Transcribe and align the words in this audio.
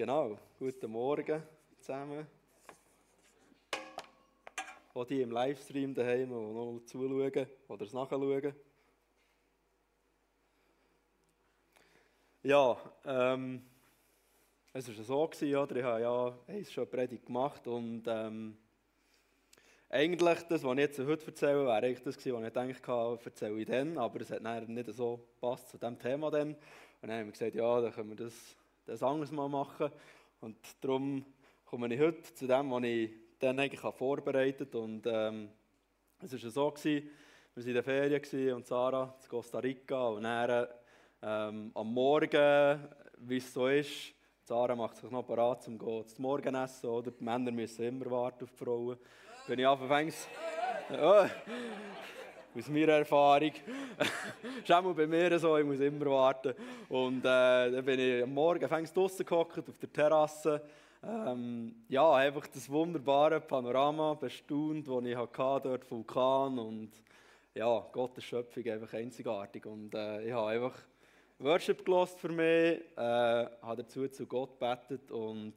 Genau, 0.00 0.38
guten 0.58 0.90
Morgen 0.90 1.42
zusammen. 1.78 2.26
Auch 4.94 5.04
die 5.04 5.20
im 5.20 5.30
Livestream 5.30 5.92
daheim, 5.92 6.30
die 6.30 6.34
noch 6.34 6.80
zuschauen 6.86 7.46
oder 7.68 7.84
es 7.84 7.92
nachschauen. 7.92 8.54
Ja, 12.42 12.78
ähm, 13.04 13.62
es 14.72 14.88
war 14.88 15.04
so, 15.04 15.28
oder? 15.54 15.76
ich 15.76 15.84
habe 15.84 16.00
ja 16.00 16.38
eins 16.46 16.72
schon 16.72 16.84
eine 16.84 16.90
Predigt 16.90 17.26
gemacht 17.26 17.66
und 17.66 18.04
ähm, 18.06 18.56
eigentlich, 19.90 20.38
das, 20.44 20.64
was 20.64 20.72
ich 20.72 20.78
jetzt 20.78 20.98
heute 20.98 21.26
erzähle, 21.26 21.66
wäre 21.66 21.74
eigentlich 21.74 22.02
das 22.02 22.16
was 22.16 22.24
ich 22.24 22.54
gedacht 22.54 22.88
habe, 22.88 23.20
erzähle 23.22 23.60
ich 23.60 23.66
dann, 23.66 23.98
aber 23.98 24.22
es 24.22 24.30
hat 24.30 24.40
nicht 24.66 24.94
so 24.94 25.18
gepasst 25.34 25.68
zu 25.68 25.76
diesem 25.76 25.98
Thema 25.98 26.30
dann. 26.30 26.54
Und 26.54 27.08
dann 27.08 27.18
haben 27.18 27.26
wir 27.26 27.32
gesagt, 27.32 27.54
ja, 27.54 27.80
dann 27.82 27.92
können 27.92 28.08
wir 28.08 28.16
das, 28.16 28.56
das 28.90 29.02
anderes 29.02 29.30
mal 29.30 29.48
machen. 29.48 29.90
Und 30.40 30.56
darum 30.80 31.24
komme 31.64 31.92
ich 31.94 32.00
heute 32.00 32.22
zu 32.34 32.46
dem, 32.46 32.70
was 32.70 32.82
ich 32.82 33.10
dann 33.38 33.58
eigentlich 33.58 33.80
vorbereitet 33.80 34.74
habe. 34.74 34.84
Und 34.84 35.06
ähm, 35.06 35.50
es 36.20 36.32
war 36.32 36.50
so, 36.50 36.70
gewesen, 36.70 37.08
wir 37.54 37.62
waren 37.62 37.68
in 37.68 37.74
der 37.74 37.82
Ferien 37.82 38.54
und 38.54 38.66
Sarah 38.66 39.14
in 39.22 39.28
Costa 39.28 39.58
Rica. 39.60 40.08
Und 40.08 40.24
dann 40.24 40.66
ähm, 41.22 41.70
am 41.74 41.94
Morgen, 41.94 42.88
wie 43.18 43.36
es 43.36 43.52
so 43.52 43.68
ist, 43.68 44.14
Sarah 44.42 44.74
macht 44.74 44.96
sich 44.96 45.10
noch 45.10 45.22
parat, 45.22 45.68
um 45.68 45.78
zu 45.78 46.20
Morgenessen. 46.20 46.90
Oder? 46.90 47.12
Die 47.12 47.22
Männer 47.22 47.52
müssen 47.52 47.84
immer 47.84 48.10
warten 48.10 48.44
auf 48.44 48.50
die 48.50 48.56
Frauen 48.56 48.98
bin 49.46 49.58
ich 49.58 49.66
anfangs. 49.66 50.28
Ja, 50.90 51.30
aus 52.56 52.68
meiner 52.68 52.92
Erfahrung. 52.92 53.52
ist 54.62 54.72
auch 54.72 54.94
bei 54.94 55.06
mir 55.06 55.38
so, 55.38 55.56
ich 55.56 55.64
muss 55.64 55.80
immer 55.80 56.06
warten. 56.06 56.54
Und 56.88 57.20
äh, 57.20 57.70
dann 57.70 57.84
bin 57.84 58.00
ich 58.00 58.22
am 58.22 58.34
Morgen 58.34 58.68
fängst 58.68 58.96
draußen 58.96 59.24
gehockt 59.24 59.58
auf 59.58 59.78
der 59.78 59.92
Terrasse. 59.92 60.62
Ähm, 61.02 61.74
ja, 61.88 62.12
einfach 62.12 62.46
das 62.46 62.68
wunderbare 62.68 63.40
Panorama 63.40 64.14
bestaunt, 64.14 64.86
das 64.86 65.04
ich 65.04 65.16
hatte, 65.16 65.68
dort 65.68 65.90
Vulkan 65.90 66.58
und 66.58 66.90
ja, 67.54 67.86
Gottes 67.92 68.24
Schöpfung 68.24 68.66
einfach 68.66 68.92
einzigartig. 68.92 69.64
Und 69.64 69.94
äh, 69.94 70.26
ich 70.26 70.32
habe 70.32 70.48
einfach 70.48 70.78
Worship 71.38 71.84
gelost 71.84 72.20
für 72.20 72.28
mich, 72.28 72.80
äh, 72.96 73.46
habe 73.62 73.82
dazu 73.82 74.06
zu 74.08 74.26
Gott 74.26 74.58
gebetet 74.58 75.10
und 75.10 75.54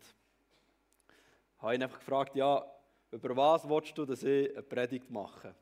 habe 1.60 1.76
ihn 1.76 1.84
einfach 1.84 2.00
gefragt, 2.00 2.36
ja, 2.36 2.66
über 3.12 3.36
was 3.36 3.68
willst 3.68 3.98
du, 3.98 4.06
dass 4.06 4.24
ich 4.24 4.52
eine 4.52 4.64
Predigt 4.64 5.12
mache? 5.12 5.54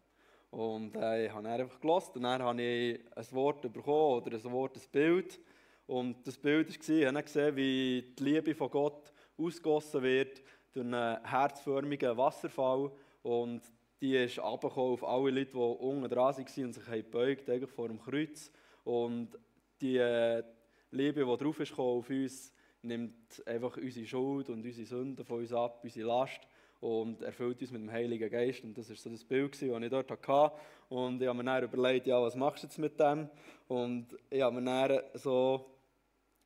Und 0.51 0.95
äh, 0.97 1.25
ich 1.25 1.31
habe 1.31 1.43
dann 1.43 1.61
einfach 1.61 1.79
gelassen 1.79 2.11
und 2.15 2.23
dann 2.23 2.43
habe 2.43 2.61
ich 2.61 2.99
ein 3.15 3.25
Wort 3.31 3.61
bekommen 3.61 4.21
oder 4.21 4.37
ein 4.37 4.51
Wort, 4.51 4.75
ein 4.75 4.83
Bild. 4.91 5.39
Und 5.87 6.27
das 6.27 6.37
Bild 6.37 6.67
war, 6.67 6.95
ich 6.95 7.05
habe 7.05 7.23
gesehen, 7.23 7.55
wie 7.55 8.13
die 8.17 8.23
Liebe 8.23 8.53
von 8.53 8.69
Gott 8.69 9.13
ausgossen 9.37 10.03
wird 10.03 10.41
durch 10.73 10.85
einen 10.85 11.23
herzförmigen 11.25 12.17
Wasserfall. 12.17 12.91
Und 13.23 13.61
die 14.01 14.17
ist 14.17 14.39
runtergekommen 14.39 14.93
auf 14.93 15.03
alle 15.05 15.31
Leute, 15.31 15.51
die 15.51 15.57
unten 15.57 16.09
dran 16.09 16.35
waren 16.35 16.65
und 16.65 16.73
sich 16.73 16.85
gebeugt 16.85 17.49
eigentlich 17.49 17.71
vor 17.71 17.87
dem 17.87 17.99
Kreuz. 17.99 18.51
Und 18.83 19.37
die 19.79 19.97
äh, 19.97 20.43
Liebe, 20.91 21.25
die 21.25 21.43
drauf 21.43 21.59
ist 21.61 21.79
auf 21.79 22.09
uns, 22.09 22.53
nimmt 22.81 23.41
einfach 23.45 23.77
unsere 23.77 24.05
Schuld 24.05 24.49
und 24.49 24.65
unsere 24.65 24.85
Sünden 24.85 25.23
von 25.23 25.39
uns 25.39 25.53
ab, 25.53 25.79
unsere 25.83 26.07
Last 26.07 26.41
und 26.81 27.21
erfüllt 27.21 27.61
uns 27.61 27.71
mit 27.71 27.81
dem 27.81 27.91
Heiligen 27.91 28.29
Geist. 28.29 28.63
Und 28.63 28.77
das 28.77 28.89
war 28.89 28.95
so 28.95 29.09
das 29.09 29.23
Bild, 29.23 29.53
das 29.53 29.61
ich 29.61 29.89
dort 29.89 30.11
hatte. 30.11 30.55
Und 30.89 31.21
ich 31.21 31.27
habe 31.27 31.37
mir 31.37 31.43
dann 31.45 31.63
überlegt, 31.63 32.07
ja, 32.07 32.21
was 32.21 32.35
machst 32.35 32.63
du 32.63 32.67
jetzt 32.67 32.79
mit 32.79 32.99
dem? 32.99 33.29
Und 33.67 34.07
ich 34.29 34.41
habe 34.41 34.59
mir 34.59 34.87
dann 34.87 35.01
so 35.13 35.65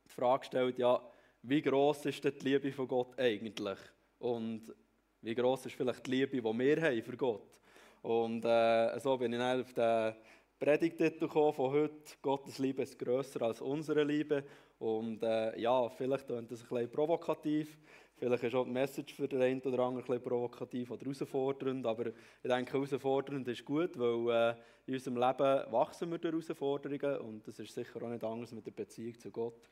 die 0.04 0.12
Frage 0.12 0.40
gestellt, 0.40 0.78
ja, 0.78 1.00
wie 1.42 1.62
groß 1.62 2.06
ist 2.06 2.22
denn 2.22 2.34
die 2.38 2.50
Liebe 2.50 2.72
von 2.72 2.86
Gott 2.86 3.18
eigentlich? 3.18 3.78
Und 4.18 4.74
wie 5.22 5.34
groß 5.34 5.66
ist 5.66 5.74
vielleicht 5.74 6.06
die 6.06 6.10
Liebe, 6.10 6.36
die 6.36 6.42
wir 6.42 6.82
haben 6.82 7.02
für 7.02 7.16
Gott? 7.16 7.58
Und 8.02 8.44
äh, 8.44 8.98
so 9.00 9.16
bin 9.16 9.32
ich 9.32 9.38
dann 9.38 9.60
auf 9.60 9.72
den 9.72 10.14
Predigtitel 10.58 11.28
von 11.28 11.54
heute, 11.56 11.94
Gottes 12.22 12.58
Liebe 12.58 12.82
ist 12.82 12.98
grösser 12.98 13.42
als 13.42 13.60
unsere 13.60 14.04
Liebe. 14.04 14.44
Und 14.78 15.22
äh, 15.22 15.58
ja, 15.58 15.88
vielleicht 15.88 16.26
klingt 16.26 16.50
das 16.50 16.62
ein 16.62 16.68
bisschen 16.68 16.90
provokativ, 16.90 17.78
Vielleicht 18.18 18.44
ist 18.44 18.54
auch 18.54 18.64
die 18.64 18.70
Message 18.70 19.12
für 19.14 19.28
den 19.28 19.42
einen 19.42 19.60
oder 19.60 19.80
anderen 19.80 20.10
ein 20.10 20.22
provokativ 20.22 20.90
oder 20.90 21.02
herausfordernd, 21.02 21.84
aber 21.84 22.06
ich 22.06 22.14
denke, 22.44 22.72
herausfordernd 22.72 23.46
ist 23.46 23.62
gut, 23.62 23.98
weil 23.98 24.54
äh, 24.54 24.54
in 24.86 24.94
unserem 24.94 25.16
Leben 25.18 25.72
wachsen 25.72 26.10
wir 26.10 26.18
durch 26.18 26.32
Herausforderungen 26.32 27.18
und 27.18 27.46
das 27.46 27.58
ist 27.58 27.74
sicher 27.74 28.02
auch 28.02 28.08
nicht 28.08 28.24
anders 28.24 28.52
mit 28.52 28.64
der 28.64 28.70
Beziehung 28.70 29.18
zu 29.18 29.30
Gott. 29.30 29.68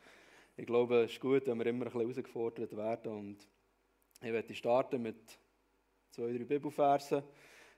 Ich 0.58 0.66
glaube, 0.66 1.04
es 1.04 1.12
ist 1.12 1.20
gut, 1.20 1.46
wenn 1.46 1.58
wir 1.58 1.66
immer 1.66 1.86
ein 1.86 1.92
bisschen 1.92 2.00
herausgefordert 2.02 2.76
werden 2.76 3.12
und 3.12 3.48
ich 4.20 4.32
werde 4.32 4.54
starten 4.54 5.00
mit 5.00 5.38
zwei, 6.10 6.30
drei 6.30 6.44
Bibelversen. 6.44 7.22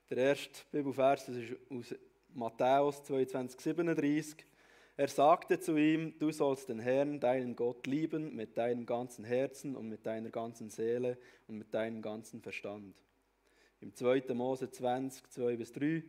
Der 0.09 0.17
erste 0.17 0.65
Bibelvers 0.69 1.29
ist 1.29 1.55
aus 1.69 1.95
Matthäus 2.33 3.03
22, 3.03 3.59
37. 3.61 4.45
Er 4.99 5.09
sagte 5.09 5.59
zu 5.59 5.77
ihm, 5.77 6.17
du 6.17 6.31
sollst 6.31 6.69
den 6.69 6.79
Herrn, 6.79 7.19
deinen 7.19 7.55
Gott, 7.55 7.85
lieben 7.85 8.35
mit 8.35 8.57
deinem 8.57 8.87
ganzen 8.87 9.23
Herzen 9.23 9.75
und 9.75 9.87
mit 9.89 10.07
deiner 10.07 10.31
ganzen 10.31 10.71
Seele 10.71 11.19
und 11.47 11.59
mit 11.59 11.71
deinem 11.71 12.01
ganzen 12.01 12.41
Verstand. 12.41 12.95
Im 13.79 13.93
2. 13.93 14.23
Mose 14.33 14.71
20, 14.71 15.29
2 15.29 15.55
bis 15.55 15.71
3. 15.73 16.03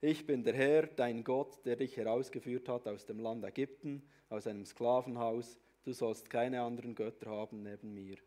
Ich 0.00 0.24
bin 0.24 0.44
der 0.44 0.54
Herr, 0.54 0.86
dein 0.86 1.24
Gott, 1.24 1.66
der 1.66 1.74
dich 1.74 1.96
herausgeführt 1.96 2.68
hat 2.68 2.86
aus 2.86 3.06
dem 3.06 3.18
Land 3.18 3.44
Ägypten, 3.44 4.04
aus 4.28 4.46
einem 4.46 4.64
Sklavenhaus. 4.64 5.58
Du 5.82 5.92
sollst 5.92 6.30
keine 6.30 6.62
anderen 6.62 6.94
Götter 6.94 7.30
haben 7.30 7.64
neben 7.64 7.92
mir. 7.92 8.18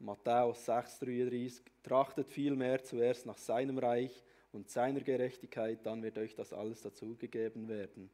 Matthäus 0.00 0.64
6, 0.64 0.98
33. 0.98 1.62
Trachtet 1.84 2.28
vielmehr 2.28 2.82
zuerst 2.82 3.24
nach 3.24 3.38
seinem 3.38 3.78
Reich 3.78 4.24
und 4.50 4.68
seiner 4.68 5.00
Gerechtigkeit, 5.00 5.86
dann 5.86 6.02
wird 6.02 6.18
euch 6.18 6.34
das 6.34 6.52
alles 6.52 6.82
dazugegeben 6.82 7.68
werden. 7.68 8.10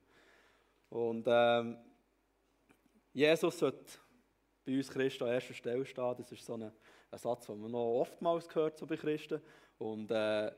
Und 0.94 1.24
ähm, 1.26 1.76
Jesus 3.12 3.58
sollte 3.58 3.98
bei 4.64 4.76
uns 4.76 4.88
Christen 4.88 5.24
an 5.24 5.30
erster 5.30 5.52
Stelle 5.52 5.84
stehen. 5.84 6.14
Das 6.16 6.30
ist 6.30 6.46
so 6.46 6.54
ein, 6.54 6.70
ein 7.10 7.18
Satz, 7.18 7.46
den 7.46 7.60
man 7.60 7.72
noch 7.72 8.00
oftmals 8.00 8.48
gehört 8.48 8.78
so 8.78 8.86
bei 8.86 8.96
Christen. 8.96 9.40
Und 9.78 10.12
äh, 10.12 10.52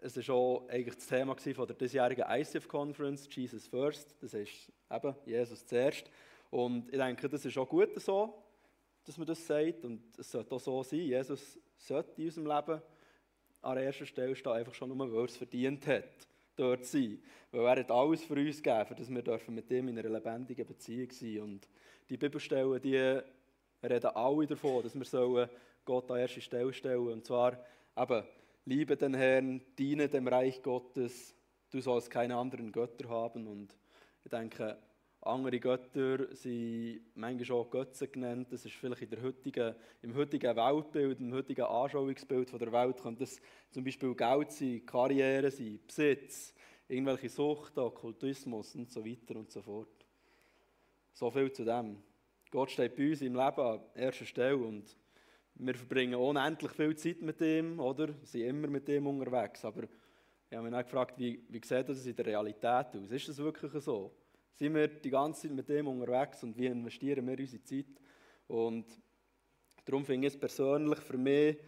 es 0.00 0.16
war 0.28 0.34
auch 0.34 0.68
eigentlich 0.68 0.96
das 0.96 1.06
Thema 1.06 1.34
von 1.34 1.66
der 1.66 1.76
diesjährigen 1.76 2.26
ICF 2.28 2.68
Conference, 2.68 3.26
Jesus 3.30 3.66
First. 3.66 4.14
Das 4.20 4.34
ist 4.34 4.70
eben 4.90 5.14
Jesus 5.24 5.64
zuerst. 5.64 6.10
Und 6.50 6.92
ich 6.92 6.98
denke, 6.98 7.26
das 7.26 7.46
ist 7.46 7.56
auch 7.56 7.66
gut 7.66 7.98
so, 8.02 8.34
dass 9.02 9.16
man 9.16 9.26
das 9.26 9.46
sagt. 9.46 9.82
Und 9.86 10.02
es 10.18 10.30
sollte 10.30 10.54
auch 10.54 10.60
so 10.60 10.82
sein. 10.82 11.00
Jesus 11.00 11.58
sollte 11.78 12.20
in 12.20 12.26
unserem 12.26 12.48
Leben 12.48 12.82
an 13.62 13.78
erster 13.78 14.04
Stelle 14.04 14.36
stehen, 14.36 14.52
einfach 14.52 14.74
schon 14.74 14.94
nur, 14.94 15.10
weil 15.10 15.20
er 15.20 15.24
es 15.24 15.38
verdient 15.38 15.86
hat 15.86 16.04
dort 16.56 16.84
sein. 16.84 17.22
Weil 17.52 17.66
er 17.66 17.80
hat 17.80 17.90
alles 17.90 18.24
für 18.24 18.34
uns 18.34 18.62
gegeben, 18.62 18.96
dass 18.96 19.10
wir 19.10 19.52
mit 19.52 19.70
ihm 19.70 19.88
in 19.88 19.98
einer 19.98 20.08
lebendigen 20.08 20.66
Beziehung 20.66 21.10
sein 21.10 21.32
dürfen. 21.32 21.42
Und 21.42 21.68
die 22.08 22.16
Bibelstellen, 22.16 22.80
die 22.80 23.20
reden 23.82 24.10
alle 24.14 24.46
davon, 24.46 24.82
dass 24.82 24.94
wir 24.94 25.50
Gott 25.84 26.10
an 26.10 26.18
erste 26.18 26.40
Stelle 26.40 26.72
stellen 26.72 27.08
Und 27.08 27.26
zwar 27.26 27.58
eben, 27.96 28.24
liebe 28.64 28.96
den 28.96 29.14
Herrn, 29.14 29.60
diene 29.78 30.08
dem 30.08 30.26
Reich 30.28 30.62
Gottes, 30.62 31.34
du 31.70 31.80
sollst 31.80 32.10
keine 32.10 32.36
anderen 32.36 32.72
Götter 32.72 33.08
haben. 33.08 33.46
Und 33.46 33.76
ich 34.24 34.30
denke, 34.30 34.78
andere 35.26 35.58
Götter 35.58 36.34
sind 36.34 37.00
manchmal 37.14 37.58
auch 37.58 37.70
Götze 37.70 38.08
genannt. 38.08 38.48
Das 38.50 38.64
ist 38.64 38.74
vielleicht 38.74 39.02
in 39.02 39.10
der 39.10 39.22
heutigen, 39.22 39.74
im 40.02 40.14
heutigen 40.14 40.54
Weltbild, 40.54 41.20
im 41.20 41.32
heutigen 41.32 41.64
Anschauungsbild 41.64 42.50
von 42.50 42.58
der 42.58 42.72
Welt, 42.72 43.00
könnte 43.00 43.20
das 43.20 43.40
zum 43.70 43.84
Beispiel 43.84 44.14
Geld 44.14 44.52
sein, 44.52 44.84
Karriere 44.84 45.50
sein, 45.50 45.80
Besitz, 45.86 46.54
irgendwelche 46.88 47.28
Sucht, 47.28 47.78
Okkultismus 47.78 48.74
und 48.74 48.90
so 48.90 49.04
weiter 49.04 49.36
und 49.36 49.50
so 49.50 49.62
fort. 49.62 50.06
So 51.14 51.30
viel 51.30 51.50
zu 51.52 51.64
dem. 51.64 52.02
Gott 52.50 52.70
steht 52.70 52.94
bei 52.94 53.10
uns 53.10 53.22
im 53.22 53.34
Leben 53.34 53.60
an 53.60 53.80
erster 53.94 54.26
Stelle 54.26 54.56
und 54.56 54.96
wir 55.56 55.74
verbringen 55.74 56.16
unendlich 56.16 56.72
viel 56.72 56.96
Zeit 56.96 57.22
mit 57.22 57.40
ihm, 57.40 57.80
oder? 57.80 58.08
Wir 58.08 58.26
sind 58.26 58.42
immer 58.42 58.68
mit 58.68 58.88
ihm 58.88 59.06
unterwegs. 59.06 59.64
Aber 59.64 59.84
ich 59.84 60.56
habe 60.56 60.68
mich 60.68 60.74
auch 60.78 60.82
gefragt, 60.84 61.18
wie, 61.18 61.42
wie 61.48 61.60
sieht 61.64 61.88
das 61.88 62.04
in 62.04 62.16
der 62.16 62.26
Realität 62.26 62.94
aus? 62.94 63.10
Ist 63.10 63.28
das 63.28 63.38
wirklich 63.38 63.72
so? 63.82 64.12
Sind 64.54 64.74
wir 64.74 64.88
die 64.88 65.10
ganze 65.10 65.42
Zeit 65.42 65.56
mit 65.56 65.68
dem 65.68 65.88
unterwegs 65.88 66.42
und 66.42 66.56
wie 66.56 66.66
investieren 66.66 67.26
wir 67.26 67.38
unsere 67.38 67.62
Zeit. 67.62 67.86
Und 68.46 68.86
darum 69.84 70.04
finde 70.04 70.28
ich 70.28 70.34
es 70.34 70.40
persönlich 70.40 71.00
für 71.00 71.18
mich 71.18 71.58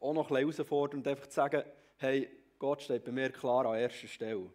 auch 0.00 0.12
noch 0.12 0.30
ein 0.30 0.36
herausfordernd, 0.36 1.06
einfach 1.06 1.28
zu 1.28 1.34
sagen, 1.34 1.62
hey, 1.98 2.28
Gott 2.58 2.82
steht 2.82 3.04
bei 3.04 3.12
mir 3.12 3.30
klar 3.30 3.66
an 3.66 3.78
erster 3.78 4.08
Stelle. 4.08 4.50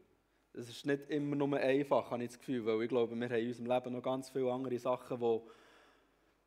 Das 0.54 0.69
ist 0.69 0.86
nicht 0.86 1.10
immer 1.10 1.36
nur 1.36 1.57
einfach, 1.57 2.10
habe 2.10 2.24
ich 2.24 2.30
das 2.30 2.39
Gefühl, 2.39 2.66
weil 2.66 2.81
ich 2.81 2.89
glaube, 2.89 3.16
wir 3.16 3.30
haben 3.30 3.36
in 3.36 3.48
unserem 3.48 3.68
Leben 3.68 3.94
noch 3.94 4.01
ganz 4.01 4.30
viele 4.30 4.51
andere 4.51 4.80
Sachen, 4.80 5.19
wo, 5.22 5.48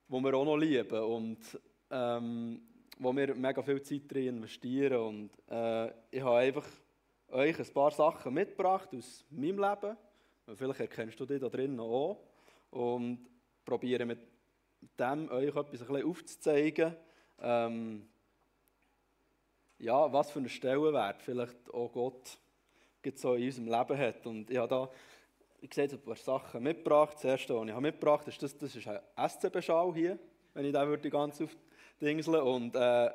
wo 0.08 0.20
wir 0.20 0.34
auch 0.34 0.44
noch 0.44 0.56
lieben 0.56 1.00
und 1.00 1.38
ähm, 1.90 2.60
wo 2.98 3.14
wir 3.14 3.34
mega 3.34 3.62
viel 3.62 3.80
Zeit 3.82 4.02
drin 4.12 4.36
investieren. 4.36 5.00
Und 5.00 5.30
äh, 5.48 5.92
ich 6.10 6.20
habe 6.22 6.36
einfach 6.36 6.66
euch 7.28 7.58
ein 7.58 7.72
paar 7.72 7.92
Sachen 7.92 8.34
mitgebracht 8.34 8.88
aus 8.94 9.24
meinem 9.30 9.58
Leben, 9.58 9.96
Vielleicht 10.56 10.80
erkennst 10.80 11.18
du 11.20 11.26
dich 11.26 11.40
da 11.40 11.48
drin 11.48 11.78
auch. 11.80 12.18
Und 12.70 13.26
probieren 13.64 14.08
mit 14.08 14.20
dem 14.98 15.30
euch 15.30 15.48
etwas 15.48 15.62
ein 15.62 15.70
bisschen 15.70 16.06
aufzuzeigen, 16.06 16.94
ähm, 17.40 18.08
ja, 19.78 20.12
was 20.12 20.30
für 20.30 20.38
einen 20.38 20.48
Stellenwert 20.48 21.22
vielleicht 21.22 21.72
auch 21.72 21.90
Gott 21.92 22.38
so 23.14 23.34
in 23.34 23.44
unserem 23.44 23.68
Leben 23.68 23.98
hat. 23.98 24.26
Und 24.26 24.50
ich 24.50 24.58
habe 24.58 24.68
da 24.68 24.90
ich 25.62 25.74
sehe 25.74 25.88
ein 25.88 26.00
paar 26.00 26.16
Sachen 26.16 26.62
mitgebracht. 26.62 27.14
Das 27.14 27.24
erste, 27.24 27.54
was 27.54 27.68
ich 27.68 27.74
mitgebracht 27.74 28.20
habe, 28.20 28.30
ist, 28.30 28.42
das, 28.42 28.56
das 28.56 28.74
ist 28.74 28.88
ein 28.88 29.00
SCB-Schal 29.28 29.92
hier, 29.94 30.18
wenn 30.54 30.64
ich 30.64 30.72
den 30.72 31.10
ganz 31.10 31.40
aufdingseln 31.40 32.42
Und 32.42 32.74
äh, 32.76 33.10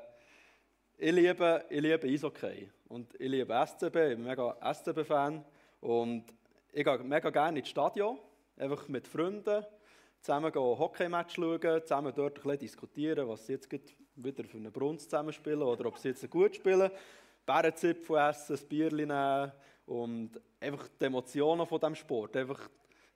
ich 0.98 1.12
liebe, 1.12 1.66
ich 1.70 1.82
liebe 1.82 2.08
Eishockey 2.08 2.70
und 2.88 3.14
ich 3.20 3.30
liebe 3.30 3.66
SCB, 3.66 3.84
ich 3.84 4.16
bin 4.16 4.24
mega 4.24 4.56
SCB-Fan 4.74 5.44
und 5.82 6.26
ich 6.76 6.84
gehe 6.84 6.98
mega 7.00 7.30
gerne 7.30 7.60
ins 7.60 7.70
Stadion, 7.70 8.20
einfach 8.58 8.90
mit 8.90 9.08
Freunden, 9.08 9.66
zusammen 10.20 10.54
Hockey-Match 10.54 11.36
schauen, 11.36 11.82
zusammen 11.82 12.12
dort 12.14 12.38
ein 12.38 12.44
bisschen 12.44 12.60
diskutieren, 12.60 13.30
was 13.30 13.48
sie 13.48 13.54
jetzt 13.54 13.70
wieder 14.16 14.44
für 14.44 14.58
eine 14.58 14.72
Brunst 14.72 15.10
zusammenspielen 15.10 15.62
oder 15.62 15.86
ob 15.86 15.98
sie 15.98 16.10
jetzt 16.10 16.30
gut 16.30 16.54
spielen. 16.58 16.92
Bärenzipfel 17.46 18.18
essen, 18.18 18.58
ein 18.58 18.68
Bier 18.68 18.92
nehmen 18.92 19.52
und 19.86 20.32
einfach 20.60 20.90
die 21.00 21.06
Emotionen 21.06 21.66
von 21.66 21.80
diesem 21.80 21.96
Sport, 21.96 22.36
einfach 22.36 22.70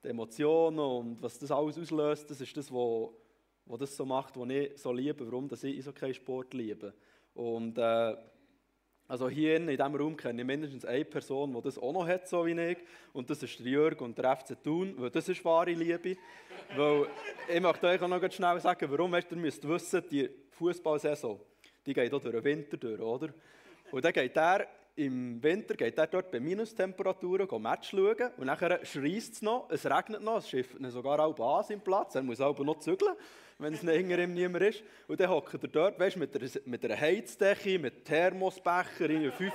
die 0.05 0.07
Emotionen 0.07 0.79
und 0.79 1.21
was 1.21 1.37
das 1.37 1.51
alles 1.51 1.77
auslöst, 1.77 2.31
das 2.31 2.39
ist 2.39 2.55
das, 2.55 2.71
was, 2.71 3.09
was 3.65 3.79
das 3.79 3.97
so 3.97 4.05
macht, 4.05 4.37
was 4.37 4.49
ich 4.49 4.77
so 4.77 4.93
liebe, 4.93 5.29
warum 5.29 5.49
dass 5.49 5.65
ich 5.65 5.79
Eishockey-Sport 5.79 6.53
liebe. 6.53 6.93
Und 7.33 7.77
äh, 7.77 8.15
also 9.09 9.27
hier 9.27 9.55
in 9.55 9.65
diesem 9.65 9.95
Raum 9.95 10.15
kenne 10.15 10.43
ich 10.43 10.47
mindestens 10.47 10.85
eine 10.85 11.03
Person, 11.03 11.51
die 11.51 11.61
das 11.63 11.79
auch 11.79 11.91
noch 11.91 12.07
hat, 12.07 12.29
so 12.29 12.45
wie 12.45 12.51
ich. 12.51 12.77
Und 13.11 13.27
das 13.27 13.41
ist 13.41 13.57
der 13.59 13.65
Jörg 13.65 13.99
und 14.01 14.15
der 14.15 14.37
FC 14.37 14.55
Thun, 14.63 14.93
weil 14.97 15.09
das 15.09 15.27
ist 15.27 15.43
wahre 15.43 15.71
Liebe. 15.71 16.15
weil 16.77 17.07
ich 17.51 17.59
möchte 17.59 17.87
euch 17.87 17.99
auch 18.03 18.07
noch 18.07 18.31
schnell 18.31 18.59
sagen, 18.59 18.87
warum. 18.91 19.15
Ihr 19.15 19.35
müsst 19.35 19.67
wissen, 19.67 20.03
die 20.11 20.29
Fußballsaison, 20.51 21.39
die 21.87 21.93
geht 21.95 22.13
auch 22.13 22.21
durch 22.21 22.35
den 22.35 22.43
Winter 22.43 22.77
durch, 22.77 23.01
oder? 23.01 23.29
Und 23.91 24.05
dann 24.05 24.13
geht 24.13 24.37
er 24.37 24.67
im 24.95 25.41
Winter 25.41 25.75
geht 25.75 25.97
er 25.97 26.07
dort 26.07 26.31
bei 26.31 26.39
Minustemperaturen 26.39 27.61
Match 27.61 27.91
schauen 27.91 28.31
und 28.37 28.47
dann 28.47 28.85
schreist 28.85 29.33
es 29.33 29.41
noch, 29.41 29.69
es 29.69 29.85
regnet 29.85 30.21
noch, 30.21 30.37
es 30.37 30.49
schifft 30.49 30.75
sogar 30.89 31.19
auch 31.19 31.59
an 31.59 31.63
seinem 31.63 31.81
Platz, 31.81 32.15
er 32.15 32.23
muss 32.23 32.41
aber 32.41 32.63
noch 32.63 32.79
zügeln, 32.79 33.15
wenn 33.59 33.73
es 33.73 33.79
hinter 33.81 34.19
ihm 34.19 34.33
niemand 34.33 34.63
ist. 34.63 34.83
Und 35.07 35.19
dann 35.19 35.29
hockt 35.29 35.53
er 35.53 35.69
dort, 35.69 35.99
weißt, 35.99 36.17
mit, 36.17 36.35
einer, 36.35 36.49
mit 36.65 36.83
einer 36.83 36.99
Heizdecke, 36.99 37.79
mit 37.79 38.05
Thermosbecher, 38.05 39.09
in 39.09 39.31
fünf, 39.31 39.53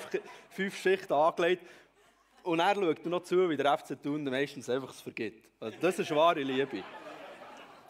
fünf 0.50 0.76
Schichten 0.76 1.12
angelegt. 1.12 1.62
Und 2.42 2.60
er 2.60 2.74
schaut 2.74 3.06
noch 3.06 3.22
zu, 3.22 3.48
wie 3.48 3.56
der 3.56 3.78
FC 3.78 4.00
Thun 4.02 4.24
meistens 4.24 4.68
einfach 4.68 4.90
es 4.90 5.00
vergibt. 5.00 5.48
Also 5.60 5.76
das 5.80 5.98
ist 5.98 6.14
wahre 6.14 6.42
Liebe. 6.42 6.82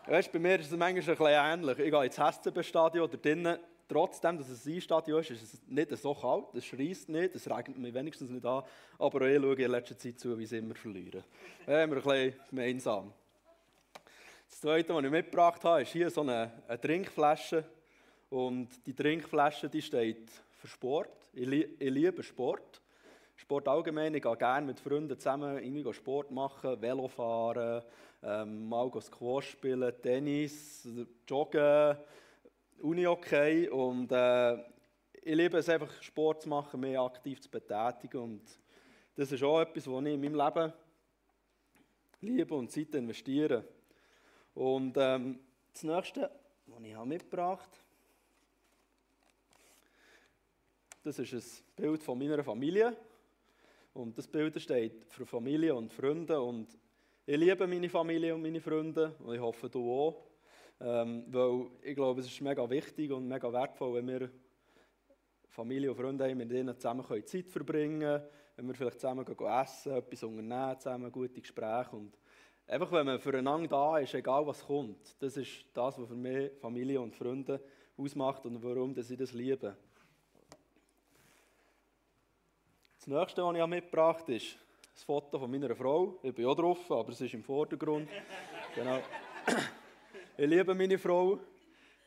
Weißt, 0.07 0.31
bei 0.33 0.39
mir 0.39 0.61
ist 0.61 0.71
es 0.71 0.77
manchmal 0.77 0.89
ein 0.89 0.95
bisschen 0.95 1.27
ähnlich. 1.27 1.79
Ich 1.79 1.91
gehe 1.91 2.05
ins 2.05 2.19
Hessenbe-Stadion, 2.19 3.11
da 3.11 3.17
drinnen 3.17 3.59
Trotzdem, 3.87 4.39
dass 4.39 4.49
es 4.49 4.67
ein 4.67 4.81
Stadion 4.81 5.21
ist, 5.21 5.31
ist 5.31 5.55
es 5.55 5.61
nicht 5.67 5.97
so 5.99 6.15
kalt, 6.15 6.55
es 6.55 6.65
schreist 6.65 7.09
nicht, 7.09 7.35
es 7.35 7.49
regnet 7.49 7.77
mich 7.77 7.93
wenigstens 7.93 8.31
nicht 8.31 8.45
an. 8.47 8.63
Aber 8.99 9.21
ich 9.23 9.41
schaue 9.41 9.55
in 9.55 9.71
letzter 9.71 9.99
Zeit 9.99 10.19
zu, 10.19 10.39
wie 10.39 10.47
sie 10.47 10.59
immer 10.59 10.75
verlieren. 10.75 11.23
Da 11.67 11.83
haben 11.83 11.93
wir 11.93 11.99
ein 11.99 12.03
bisschen 12.03 12.41
gemeinsam. 12.49 13.13
Das 14.49 14.61
Zweite, 14.61 14.95
was 14.95 15.05
ich 15.05 15.11
mitgebracht 15.11 15.63
habe, 15.65 15.83
ist 15.83 15.93
hier 15.93 16.09
so 16.11 16.23
eine, 16.23 16.51
eine 16.67 16.81
Trinkflasche. 16.81 17.65
Und 18.31 18.69
die 18.87 18.95
Trinkflasche 18.95 19.69
die 19.69 19.83
steht 19.83 20.31
für 20.59 20.69
Sport. 20.69 21.11
Ich, 21.35 21.49
ich 21.51 21.91
liebe 21.91 22.23
Sport. 22.23 22.81
Sport 23.37 23.69
allgemein. 23.69 24.15
Ich 24.15 24.23
gehe 24.23 24.37
gerne 24.37 24.67
mit 24.67 24.81
Freunden 24.81 25.19
zusammen 25.19 25.59
irgendwie 25.59 25.93
Sport 25.93 26.31
machen, 26.31 26.81
Velo 26.81 27.09
fahren, 27.09 27.83
ähm, 28.23 28.69
mal 28.69 28.91
Squash 29.01 29.51
spielen, 29.51 29.93
Tennis, 30.01 30.89
Joggen. 31.29 31.99
Uni 32.81 33.07
okay 33.07 33.69
und 33.69 34.11
äh, 34.13 34.55
ich 35.23 35.35
liebe 35.35 35.59
es 35.59 35.69
einfach, 35.69 36.03
Sport 36.03 36.43
zu 36.43 36.49
machen, 36.49 36.81
mich 36.81 36.99
aktiv 36.99 37.41
zu 37.41 37.51
betätigen. 37.51 38.19
Und 38.19 38.43
das 39.17 39.33
ist 39.33 39.43
auch 39.43 39.61
etwas, 39.61 39.87
was 39.87 40.05
ich 40.05 40.13
in 40.13 40.21
meinem 40.21 40.35
Leben 40.35 40.73
liebe 42.21 42.55
und 42.55 42.71
Zeit 42.71 42.95
investiere. 42.95 43.65
Und 44.55 44.97
ähm, 44.99 45.41
das 45.73 45.83
Nächste, 45.83 46.31
was 46.67 46.83
ich 46.83 46.95
habe 46.95 47.07
mitgebracht 47.07 47.71
das 51.05 51.19
ist 51.19 51.35
ein 51.35 51.65
Bild 51.77 52.03
von 52.03 52.19
meiner 52.19 52.43
Familie. 52.43 52.97
Und 53.93 54.17
das 54.17 54.27
Bild 54.27 54.59
steht 54.61 55.05
für 55.11 55.27
Familie 55.27 55.75
und 55.75 55.93
Freunde. 55.93 56.41
Und 56.41 56.67
ich 57.27 57.37
liebe 57.37 57.67
meine 57.67 57.91
Familie 57.91 58.35
und 58.35 58.41
meine 58.41 58.61
Freunde. 58.61 59.15
Und 59.19 59.35
ich 59.35 59.41
hoffe, 59.41 59.69
du 59.69 59.93
auch. 59.93 60.27
Ähm, 60.81 61.25
weil 61.29 61.67
ich 61.83 61.95
glaube, 61.95 62.21
es 62.21 62.27
ist 62.27 62.41
mega 62.41 62.69
wichtig 62.69 63.11
und 63.13 63.29
mega 63.29 63.53
wertvoll, 63.53 63.95
wenn 63.95 64.09
wir 64.09 64.31
Familie 65.49 65.91
und 65.91 65.97
Freunde 65.97 66.25
haben, 66.25 66.37
mit 66.37 66.51
denen 66.51 66.77
zusammen 66.77 67.05
Zeit 67.27 67.49
verbringen 67.49 68.01
können, 68.01 68.25
wenn 68.57 68.67
wir 68.67 68.75
vielleicht 68.75 69.01
zusammen 69.01 69.25
gehen 69.25 69.47
essen, 69.47 69.93
etwas 69.93 70.23
unternehmen, 70.25 70.79
zusammen 70.79 71.13
gute 71.13 71.41
Gespräche 71.41 71.91
und 71.93 72.19
einfach, 72.67 72.91
wenn 72.93 73.07
man 73.07 73.19
füreinander 73.21 73.69
da 73.69 73.99
ist, 73.99 74.15
egal 74.15 74.47
was 74.47 74.65
kommt, 74.65 75.23
das 75.23 75.37
ist 75.37 75.65
das, 75.73 75.99
was 75.99 76.09
für 76.09 76.15
mich 76.17 76.51
Familie 76.61 77.01
und 77.01 77.15
Freunde 77.15 77.61
ausmacht 77.97 78.45
und 78.47 78.63
warum 78.63 78.95
dass 78.95 79.11
ich 79.11 79.19
das 79.19 79.33
liebe. 79.33 79.77
Das 82.99 83.07
nächste, 83.07 83.45
was 83.45 83.57
ich 83.57 83.67
mitgebracht 83.67 84.23
habe, 84.23 84.35
ist 84.35 84.57
das 84.95 85.03
Foto 85.03 85.39
von 85.39 85.51
meiner 85.51 85.75
Frau. 85.75 86.19
Ich 86.23 86.35
bin 86.35 86.47
auch 86.47 86.55
drauf, 86.55 86.91
aber 86.91 87.11
es 87.11 87.21
ist 87.21 87.35
im 87.35 87.43
Vordergrund. 87.43 88.09
genau. 88.75 89.01
Ich 90.37 90.49
liebe 90.49 90.75
meine 90.75 90.99
Frau. 90.99 91.39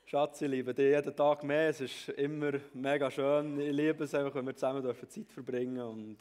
Schatz, 0.06 0.42
ich 0.42 0.50
liebe 0.50 0.74
dich 0.74 0.94
jeden 0.94 1.16
Tag 1.16 1.46
mehr. 1.46 1.70
Es 1.70 1.80
ist 1.80 2.10
immer 2.10 2.52
mega 2.74 3.10
schön. 3.10 3.58
Ich 3.58 3.72
liebe 3.72 4.04
es 4.04 4.14
einfach, 4.14 4.36
wenn 4.36 4.48
wir 4.48 4.54
zusammen 4.54 4.84
Zeit 4.84 5.32
verbringen. 5.32 5.80
Und 5.80 6.18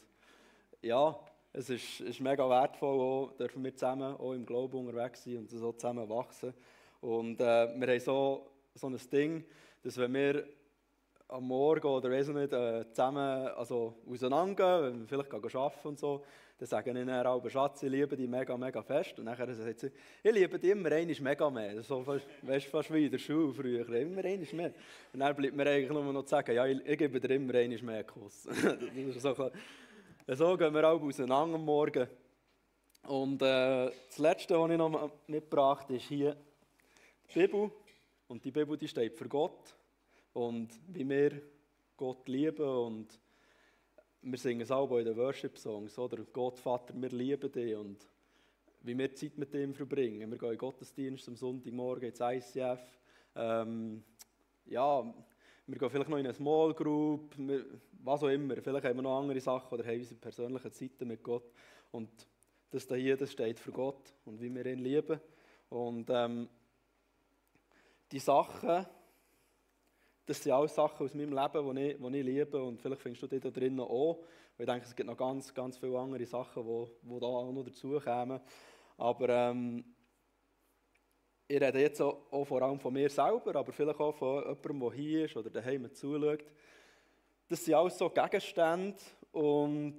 ja, 0.82 1.19
es 1.53 1.69
ist, 1.69 2.00
ist 2.03 2.20
mega 2.20 2.49
wertvoll, 2.49 3.00
auch, 3.00 3.32
dürfen 3.37 3.64
wir 3.64 3.75
zusammen 3.75 4.14
auch 4.19 4.35
im 4.35 4.47
Glauben 4.47 4.87
unterwegs 4.87 5.25
sein 5.25 5.38
und 5.38 5.50
so 5.50 5.73
zusammen 5.73 6.08
wachsen. 6.08 6.55
Und 7.00 7.41
äh, 7.41 7.75
wir 7.75 7.88
haben 7.88 7.99
so, 7.99 8.53
so 8.76 8.87
ein 8.87 8.97
Ding, 9.12 9.44
dass 9.82 9.99
wenn 9.99 10.14
wir 10.14 10.47
am 11.26 11.43
Morgen 11.43 11.88
oder 11.88 12.08
weiß 12.08 12.29
nicht, 12.29 12.53
äh, 12.53 12.88
zusammen 12.93 13.49
also 13.49 13.97
auseinandergehen, 14.08 14.85
wenn 14.85 15.00
wir 15.00 15.08
vielleicht 15.08 15.56
arbeiten 15.56 15.88
und 15.88 15.99
so, 15.99 16.25
dann 16.58 16.69
sagen 16.69 16.97
ihnen 16.97 17.08
dann 17.08 17.26
auch, 17.26 17.47
Schatz, 17.50 17.82
ich 17.82 17.91
liebe 17.91 18.17
dich 18.17 18.29
mega, 18.29 18.56
mega 18.56 18.82
fest. 18.82 19.19
Und 19.19 19.26
dann 19.26 19.55
sagt 19.55 19.81
sie, 19.81 19.91
ich 20.23 20.32
liebe 20.32 20.58
dich 20.58 20.70
immer 20.70 20.91
einmal 20.91 21.17
mega 21.20 21.50
mehr. 21.50 21.82
So 21.82 22.03
fast, 22.03 22.26
weißt, 22.43 22.67
fast 22.67 22.93
wie 22.94 23.05
in 23.05 23.11
der 23.11 23.19
Schule 23.19 23.53
früher, 23.53 23.87
immer 23.91 24.25
einmal 24.25 24.49
mehr. 24.53 24.73
Und 25.13 25.20
dann 25.20 25.36
bleibt 25.36 25.55
mir 25.55 25.67
eigentlich 25.67 25.91
nur 25.91 26.13
noch 26.13 26.22
zu 26.22 26.31
sagen, 26.31 26.55
ja, 26.55 26.65
ich, 26.67 26.81
ich 26.86 26.96
gebe 26.96 27.20
dir 27.20 27.34
immer 27.34 27.55
einmal 27.55 27.82
mehr 27.82 28.05
Kuss. 28.05 28.44
so, 29.19 29.51
so 30.29 30.56
gehen 30.56 30.75
wir 30.75 30.89
auch 30.89 31.03
auseinander 31.03 31.56
am 31.56 31.65
Morgen. 31.65 32.08
Und 33.03 33.43
äh, 33.43 33.91
das 34.06 34.19
Letzte, 34.19 34.58
was 34.58 34.70
ich 34.70 34.79
noch 34.79 35.10
mitgebracht 35.27 35.84
habe, 35.84 35.96
ist 35.96 36.06
hier 36.06 36.36
die 37.34 37.39
Bibel. 37.39 37.70
Und 38.29 38.44
die 38.44 38.51
Bibel 38.51 38.79
die 38.79 38.89
steht 38.89 39.15
für 39.15 39.29
Gott. 39.29 39.77
Und 40.32 40.70
wie 40.89 41.06
wir 41.06 41.43
Gott 41.98 42.27
lieben 42.29 42.67
und 42.67 43.08
wir 44.29 44.39
singen 44.39 44.63
es 44.63 44.73
auch 44.73 44.91
in 44.99 45.05
den 45.05 45.17
Worship-Songs, 45.17 45.97
oder? 46.01 46.25
Gott, 46.33 46.59
Vater, 46.59 46.95
wir 46.97 47.11
lieben 47.11 47.51
dich 47.53 47.77
und 47.77 48.09
wie 48.83 48.99
wir 48.99 49.15
Zeit 49.15 49.39
mit 49.39 49.55
ihm 49.55 49.73
verbringen. 49.73 50.29
Wir 50.29 50.39
gehen 50.39 50.51
in 50.51 50.59
Gottesdienst 50.59 51.29
am 51.29 51.37
Sonntagmorgen 51.37 52.09
ins 52.09 52.21
ICF. 52.21 52.81
Ähm, 53.37 54.03
ja, 54.65 55.15
wir 55.67 55.79
gehen 55.79 55.91
vielleicht 55.91 56.11
noch 56.11 56.19
in 56.19 56.27
eine 56.27 56.35
Small 56.35 56.75
Group, 56.75 57.37
was 58.03 58.25
auch 58.25 58.29
immer. 58.29 58.56
Vielleicht 58.56 58.85
haben 58.85 58.97
wir 58.97 59.03
noch 59.03 59.21
andere 59.21 59.41
Sachen 59.41 59.73
oder 59.73 59.87
haben 59.87 60.01
unsere 60.01 60.19
persönlichen 60.19 60.73
Zeiten 60.73 61.06
mit 61.06 61.23
Gott. 61.23 61.53
Und 61.93 62.11
das 62.71 62.89
hier, 62.89 63.17
das 63.17 63.31
steht 63.31 63.61
für 63.61 63.71
Gott 63.71 64.13
und 64.25 64.41
wie 64.41 64.53
wir 64.53 64.67
ihn 64.67 64.81
lieben. 64.81 65.21
Und 65.69 66.11
ähm, 66.11 66.49
die 68.11 68.19
Sachen, 68.19 68.87
das 70.27 70.43
sind 70.43 70.53
alles 70.53 70.75
Sachen 70.75 71.06
aus 71.06 71.15
meinem 71.15 71.33
Leben, 71.33 71.77
die 72.11 72.19
ich, 72.19 72.27
ich 72.27 72.35
liebe. 72.35 72.63
Und 72.63 72.81
vielleicht 72.81 73.01
findest 73.01 73.23
du 73.23 73.27
die 73.29 73.41
da 73.41 73.51
drinnen 73.51 73.81
auch. 73.81 74.19
Weil 74.56 74.67
ich 74.67 74.73
denke, 74.73 74.87
es 74.87 74.97
gibt 74.97 75.09
noch 75.09 75.17
ganz, 75.17 75.55
ganz 75.55 75.79
viele 75.79 75.99
andere 75.99 76.27
Sachen, 76.27 76.65
die, 76.65 76.87
die 77.03 77.21
da 77.21 77.27
auch 77.27 77.53
noch 77.53 77.65
dazukommen. 77.65 78.41
Aber 78.99 79.29
ähm, 79.29 79.85
ich 81.49 81.61
rede 81.61 81.79
jetzt 81.79 82.01
auch, 82.01 82.23
auch, 82.31 82.45
vor 82.45 82.61
allem 82.63 82.81
von 82.81 82.93
mir 82.93 83.09
selber, 83.09 83.55
aber 83.55 83.73
vielleicht 83.73 84.01
auch 84.01 84.15
von 84.15 84.43
jemandem, 84.43 84.81
der 84.81 84.93
hier 84.93 85.25
ist 85.27 85.37
oder 85.37 85.51
daheim 85.51 85.93
zuschaut. 85.95 86.45
Das 87.49 87.65
sind 87.65 87.75
alles 87.75 87.97
so 87.97 88.11
Gegenstände 88.11 88.97
und 89.31 89.99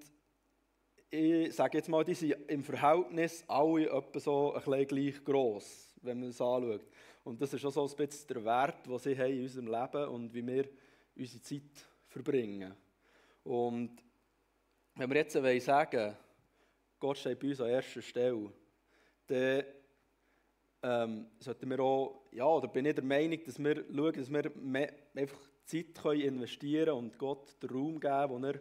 ich 1.10 1.56
sage 1.56 1.78
jetzt 1.78 1.88
mal, 1.88 2.04
die 2.04 2.16
sind 2.16 2.36
im 2.50 2.64
Verhältnis 2.64 3.46
alle 3.48 3.90
etwa 3.90 4.20
so 4.20 4.54
ein 4.54 4.62
bisschen 4.62 4.88
gleich 4.88 5.24
gross, 5.24 5.87
wenn 6.02 6.20
man 6.20 6.30
es 6.30 6.42
anschaut. 6.42 6.86
Und 7.24 7.42
das 7.42 7.54
ist 7.54 7.66
auch 7.66 7.72
so 7.72 7.88
ein 7.88 7.96
bisschen 7.96 8.28
der 8.28 8.46
Wert, 8.46 8.86
den 8.86 9.00
sie 9.00 9.18
haben 9.18 9.32
in 9.32 9.44
unserem 9.44 9.68
Leben 9.68 10.08
und 10.10 10.34
wie 10.34 10.46
wir 10.46 10.70
unsere 11.16 11.42
Zeit 11.42 11.62
verbringen. 12.08 12.74
Und 13.44 14.04
wenn 14.96 15.10
wir 15.10 15.18
jetzt 15.18 15.34
sagen 15.66 16.16
Gott 17.00 17.18
steht 17.18 17.40
bei 17.40 17.50
uns 17.50 17.62
an 17.62 17.70
erster 17.70 18.02
Stelle, 18.02 18.52
dann 19.28 19.64
ähm, 20.84 21.28
sollten 21.40 21.70
wir 21.70 21.80
auch, 21.80 22.24
ja, 22.32 22.46
oder 22.46 22.68
bin 22.68 22.86
ich 22.86 22.96
der 22.96 23.04
Meinung, 23.04 23.40
dass 23.46 23.60
wir 23.60 23.76
schauen, 23.76 24.14
dass 24.14 24.32
wir 24.32 24.52
mehr, 24.56 24.94
einfach 25.14 25.40
Zeit 25.66 25.96
können 25.96 26.22
investieren 26.22 26.90
und 26.92 27.18
Gott 27.18 27.62
den 27.62 27.70
Raum 27.70 28.00
geben, 28.00 28.42
den 28.42 28.44
er, 28.44 28.60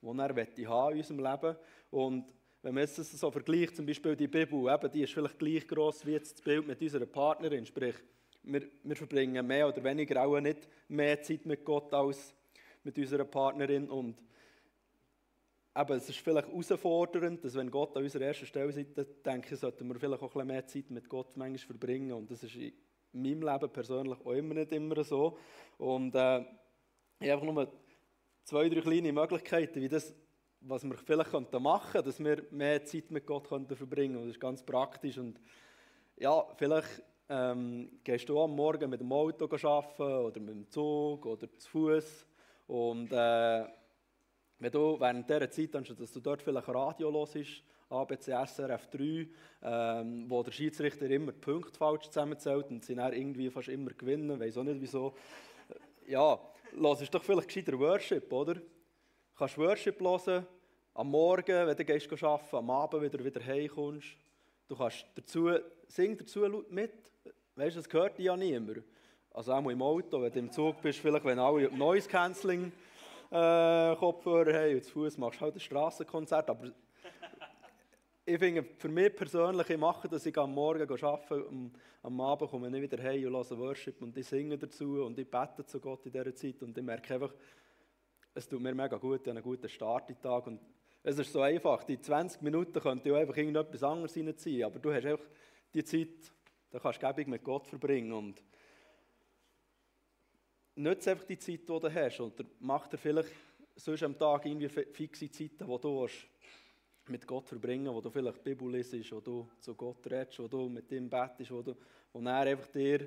den 0.00 0.18
er 0.18 0.34
möchte 0.34 0.66
haben 0.66 0.92
in 0.92 0.98
unserem 0.98 1.18
Leben. 1.18 1.56
Und 1.90 2.32
wenn 2.64 2.72
man 2.72 2.82
jetzt 2.84 2.98
das 2.98 3.10
so 3.10 3.30
vergleicht, 3.30 3.76
zum 3.76 3.84
Beispiel 3.84 4.16
die 4.16 4.26
Bibel, 4.26 4.72
eben, 4.72 4.90
die 4.90 5.02
ist 5.02 5.12
vielleicht 5.12 5.38
gleich 5.38 5.68
groß 5.68 6.06
wie 6.06 6.12
jetzt 6.12 6.38
das 6.38 6.40
Bild 6.40 6.66
mit 6.66 6.80
unserer 6.80 7.04
Partnerin, 7.04 7.66
sprich, 7.66 7.94
wir, 8.42 8.62
wir 8.82 8.96
verbringen 8.96 9.46
mehr 9.46 9.68
oder 9.68 9.84
weniger 9.84 10.24
auch 10.24 10.40
nicht 10.40 10.66
mehr 10.88 11.22
Zeit 11.22 11.44
mit 11.44 11.62
Gott 11.62 11.92
als 11.92 12.34
mit 12.82 12.96
unserer 12.96 13.26
Partnerin 13.26 13.90
und 13.90 14.16
eben, 15.76 15.92
es 15.92 16.08
ist 16.08 16.20
vielleicht 16.20 16.48
herausfordernd, 16.48 17.44
dass 17.44 17.54
wenn 17.54 17.70
Gott 17.70 17.94
an 17.98 18.02
unserer 18.02 18.24
ersten 18.24 18.46
Stelle 18.46 18.70
ist, 18.70 18.96
dann 18.96 19.06
denke 19.26 19.52
ich, 19.54 19.60
sollten 19.60 19.86
wir 19.86 20.00
vielleicht 20.00 20.22
auch 20.22 20.28
ein 20.28 20.32
bisschen 20.32 20.46
mehr 20.46 20.66
Zeit 20.66 20.90
mit 20.90 21.06
Gott 21.06 21.36
manchmal 21.36 21.58
verbringen. 21.58 22.12
Und 22.12 22.30
das 22.30 22.44
ist 22.44 22.56
in 22.56 22.72
meinem 23.12 23.42
Leben 23.42 23.70
persönlich 23.70 24.18
auch 24.24 24.32
immer 24.32 24.54
nicht 24.54 24.72
immer 24.72 25.04
so. 25.04 25.36
Und 25.76 26.14
äh, 26.14 26.40
ich 27.20 27.30
habe 27.30 27.42
einfach 27.42 27.52
nur 27.52 27.72
zwei, 28.44 28.70
drei 28.70 28.80
kleine 28.80 29.12
Möglichkeiten, 29.12 29.82
wie 29.82 29.88
das, 29.88 30.14
was 30.66 30.84
wir 30.84 30.96
vielleicht 30.96 31.32
machen 31.32 31.92
könnten, 31.92 32.06
dass 32.06 32.20
wir 32.20 32.42
mehr 32.50 32.84
Zeit 32.84 33.10
mit 33.10 33.26
Gott 33.26 33.48
könnten 33.48 33.76
verbringen 33.76 34.14
könnten. 34.14 34.28
Das 34.28 34.36
ist 34.36 34.40
ganz 34.40 34.62
praktisch. 34.62 35.18
Und 35.18 35.40
ja, 36.16 36.44
vielleicht 36.56 37.02
ähm, 37.28 37.90
gehst 38.02 38.28
du 38.28 38.40
am 38.40 38.54
Morgen 38.54 38.90
mit 38.90 39.00
dem 39.00 39.12
Auto 39.12 39.44
arbeiten 39.44 40.02
oder 40.02 40.40
mit 40.40 40.54
dem 40.54 40.70
Zug 40.70 41.26
oder 41.26 41.50
zu 41.52 41.70
Fuß. 41.70 42.26
Und 42.66 43.12
äh, 43.12 43.64
wenn 44.58 44.72
du 44.72 44.98
während 44.98 45.28
dieser 45.28 45.50
Zeit, 45.50 45.74
dann, 45.74 45.84
dass 45.84 46.12
du 46.12 46.20
dort 46.20 46.42
vielleicht 46.42 46.68
Radio 46.68 47.12
hörst, 47.12 47.62
ABC, 47.90 48.32
SRF 48.32 48.88
3, 48.88 49.28
ähm, 49.62 50.24
wo 50.28 50.42
der 50.42 50.52
Schiedsrichter 50.52 51.08
immer 51.10 51.32
die 51.32 51.38
Punkte 51.38 51.78
falsch 51.78 52.06
zusammenzählt 52.06 52.70
und 52.70 52.84
sie 52.84 52.94
dann 52.94 53.12
irgendwie 53.12 53.50
fast 53.50 53.68
immer 53.68 53.90
gewinnen, 53.90 54.40
weiß 54.40 54.56
auch 54.58 54.64
nicht 54.64 54.80
wieso. 54.80 55.14
Ja, 56.06 56.38
los 56.72 57.02
ist 57.02 57.14
doch 57.14 57.22
vielleicht 57.22 57.48
gescheiter 57.48 57.78
Worship, 57.78 58.32
oder? 58.32 58.56
Du 59.34 59.38
kannst 59.38 59.58
Worship 59.58 60.00
hören, 60.00 60.46
am 60.94 61.10
Morgen, 61.10 61.66
wenn 61.66 61.76
du 61.76 61.84
gehst 61.84 62.22
arbeiten, 62.22 62.54
am 62.54 62.70
Abend 62.70 63.02
wieder 63.02 63.24
wieder 63.24 63.44
heimkommst. 63.44 64.16
Du 64.68 64.76
kannst 64.76 65.04
dazu, 65.16 65.50
sing 65.88 66.16
dazu 66.16 66.64
mit. 66.70 66.92
Weißt 67.56 67.74
du, 67.74 67.80
das 67.80 67.88
gehört 67.88 68.16
dir 68.16 68.26
ja 68.26 68.36
niemand. 68.36 68.84
Also 69.32 69.52
auch 69.52 69.68
im 69.68 69.82
Auto, 69.82 70.22
wenn 70.22 70.30
du 70.30 70.38
im 70.38 70.52
Zug 70.52 70.80
bist, 70.80 71.00
vielleicht 71.00 71.24
wenn 71.24 71.40
alle 71.40 71.68
Noise 71.76 72.08
Cancelling 72.08 72.70
äh, 73.32 73.96
Kopfhörer 73.96 74.54
haben 74.54 74.76
und 74.76 74.84
zu 74.84 74.92
Fuß 74.92 75.18
machst 75.18 75.40
du 75.40 75.46
halt 75.46 75.56
ein 75.56 75.60
Strassenkonzert. 75.60 76.48
Aber 76.48 76.70
ich 78.24 78.38
finde, 78.38 78.64
für 78.78 78.88
mich 78.88 79.16
persönlich, 79.16 79.68
ich 79.68 79.78
mache 79.78 80.08
das, 80.08 80.24
ich 80.26 80.38
am 80.38 80.54
Morgen 80.54 80.88
arbeiten, 80.88 81.44
am, 81.48 81.70
am 82.04 82.20
Abend 82.20 82.52
komme 82.52 82.68
ich 82.68 82.82
wieder 82.82 83.02
heim 83.02 83.34
und 83.34 83.50
höre 83.50 83.58
Worship 83.58 84.00
und 84.00 84.16
ich 84.16 84.28
singe 84.28 84.56
dazu 84.56 85.02
und 85.02 85.18
ich 85.18 85.28
bete 85.28 85.66
zu 85.66 85.80
Gott 85.80 86.06
in 86.06 86.12
dieser 86.12 86.32
Zeit 86.36 86.62
und 86.62 86.78
ich 86.78 86.84
merke 86.84 87.14
einfach, 87.14 87.34
es 88.34 88.48
tut 88.48 88.60
mir 88.60 88.74
mega 88.74 88.96
gut, 88.96 89.20
ich 89.20 89.28
habe 89.28 89.38
einen 89.38 89.42
guten 89.42 89.68
Start 89.68 90.10
in 90.10 90.20
Tag 90.20 90.46
und 90.46 90.60
es 91.02 91.18
ist 91.18 91.32
so 91.32 91.40
einfach, 91.40 91.84
die 91.84 92.00
20 92.00 92.42
Minuten 92.42 92.80
könnte 92.80 93.10
ja 93.10 93.16
einfach 93.16 93.36
irgendetwas 93.36 93.82
anderes 93.82 94.16
reinziehen, 94.16 94.64
aber 94.64 94.78
du 94.78 94.92
hast 94.92 95.06
einfach 95.06 95.26
die 95.72 95.84
Zeit, 95.84 96.32
da 96.70 96.78
kannst 96.78 97.02
du 97.02 97.30
mit 97.30 97.44
Gott 97.44 97.68
verbringen 97.68 98.12
und 98.12 98.42
nutze 100.74 101.12
einfach 101.12 101.24
die 101.24 101.38
Zeit, 101.38 101.60
die 101.60 101.66
du 101.66 101.92
hast. 101.92 102.20
Oder 102.20 102.44
mach 102.58 102.88
dir 102.88 102.98
vielleicht 102.98 103.30
sonst 103.76 104.02
am 104.02 104.18
Tag 104.18 104.46
irgendwie 104.46 104.68
fixe 104.68 105.30
Zeiten, 105.30 105.68
wo 105.68 105.78
du 105.78 106.06
mit 107.06 107.26
Gott 107.26 107.48
verbringen 107.48 107.92
wo 107.92 108.00
du 108.00 108.10
vielleicht 108.10 108.38
die 108.38 108.54
Bibel 108.54 108.72
liest, 108.72 109.12
wo 109.12 109.20
du 109.20 109.48
zu 109.60 109.74
Gott 109.74 110.06
redest, 110.10 110.38
wo 110.38 110.48
du 110.48 110.68
mit 110.68 110.90
ihm 110.90 111.10
betest, 111.10 111.50
wo, 111.50 111.62
du, 111.62 111.76
wo 112.12 112.20
er 112.20 112.40
einfach 112.40 112.68
dir, 112.68 113.06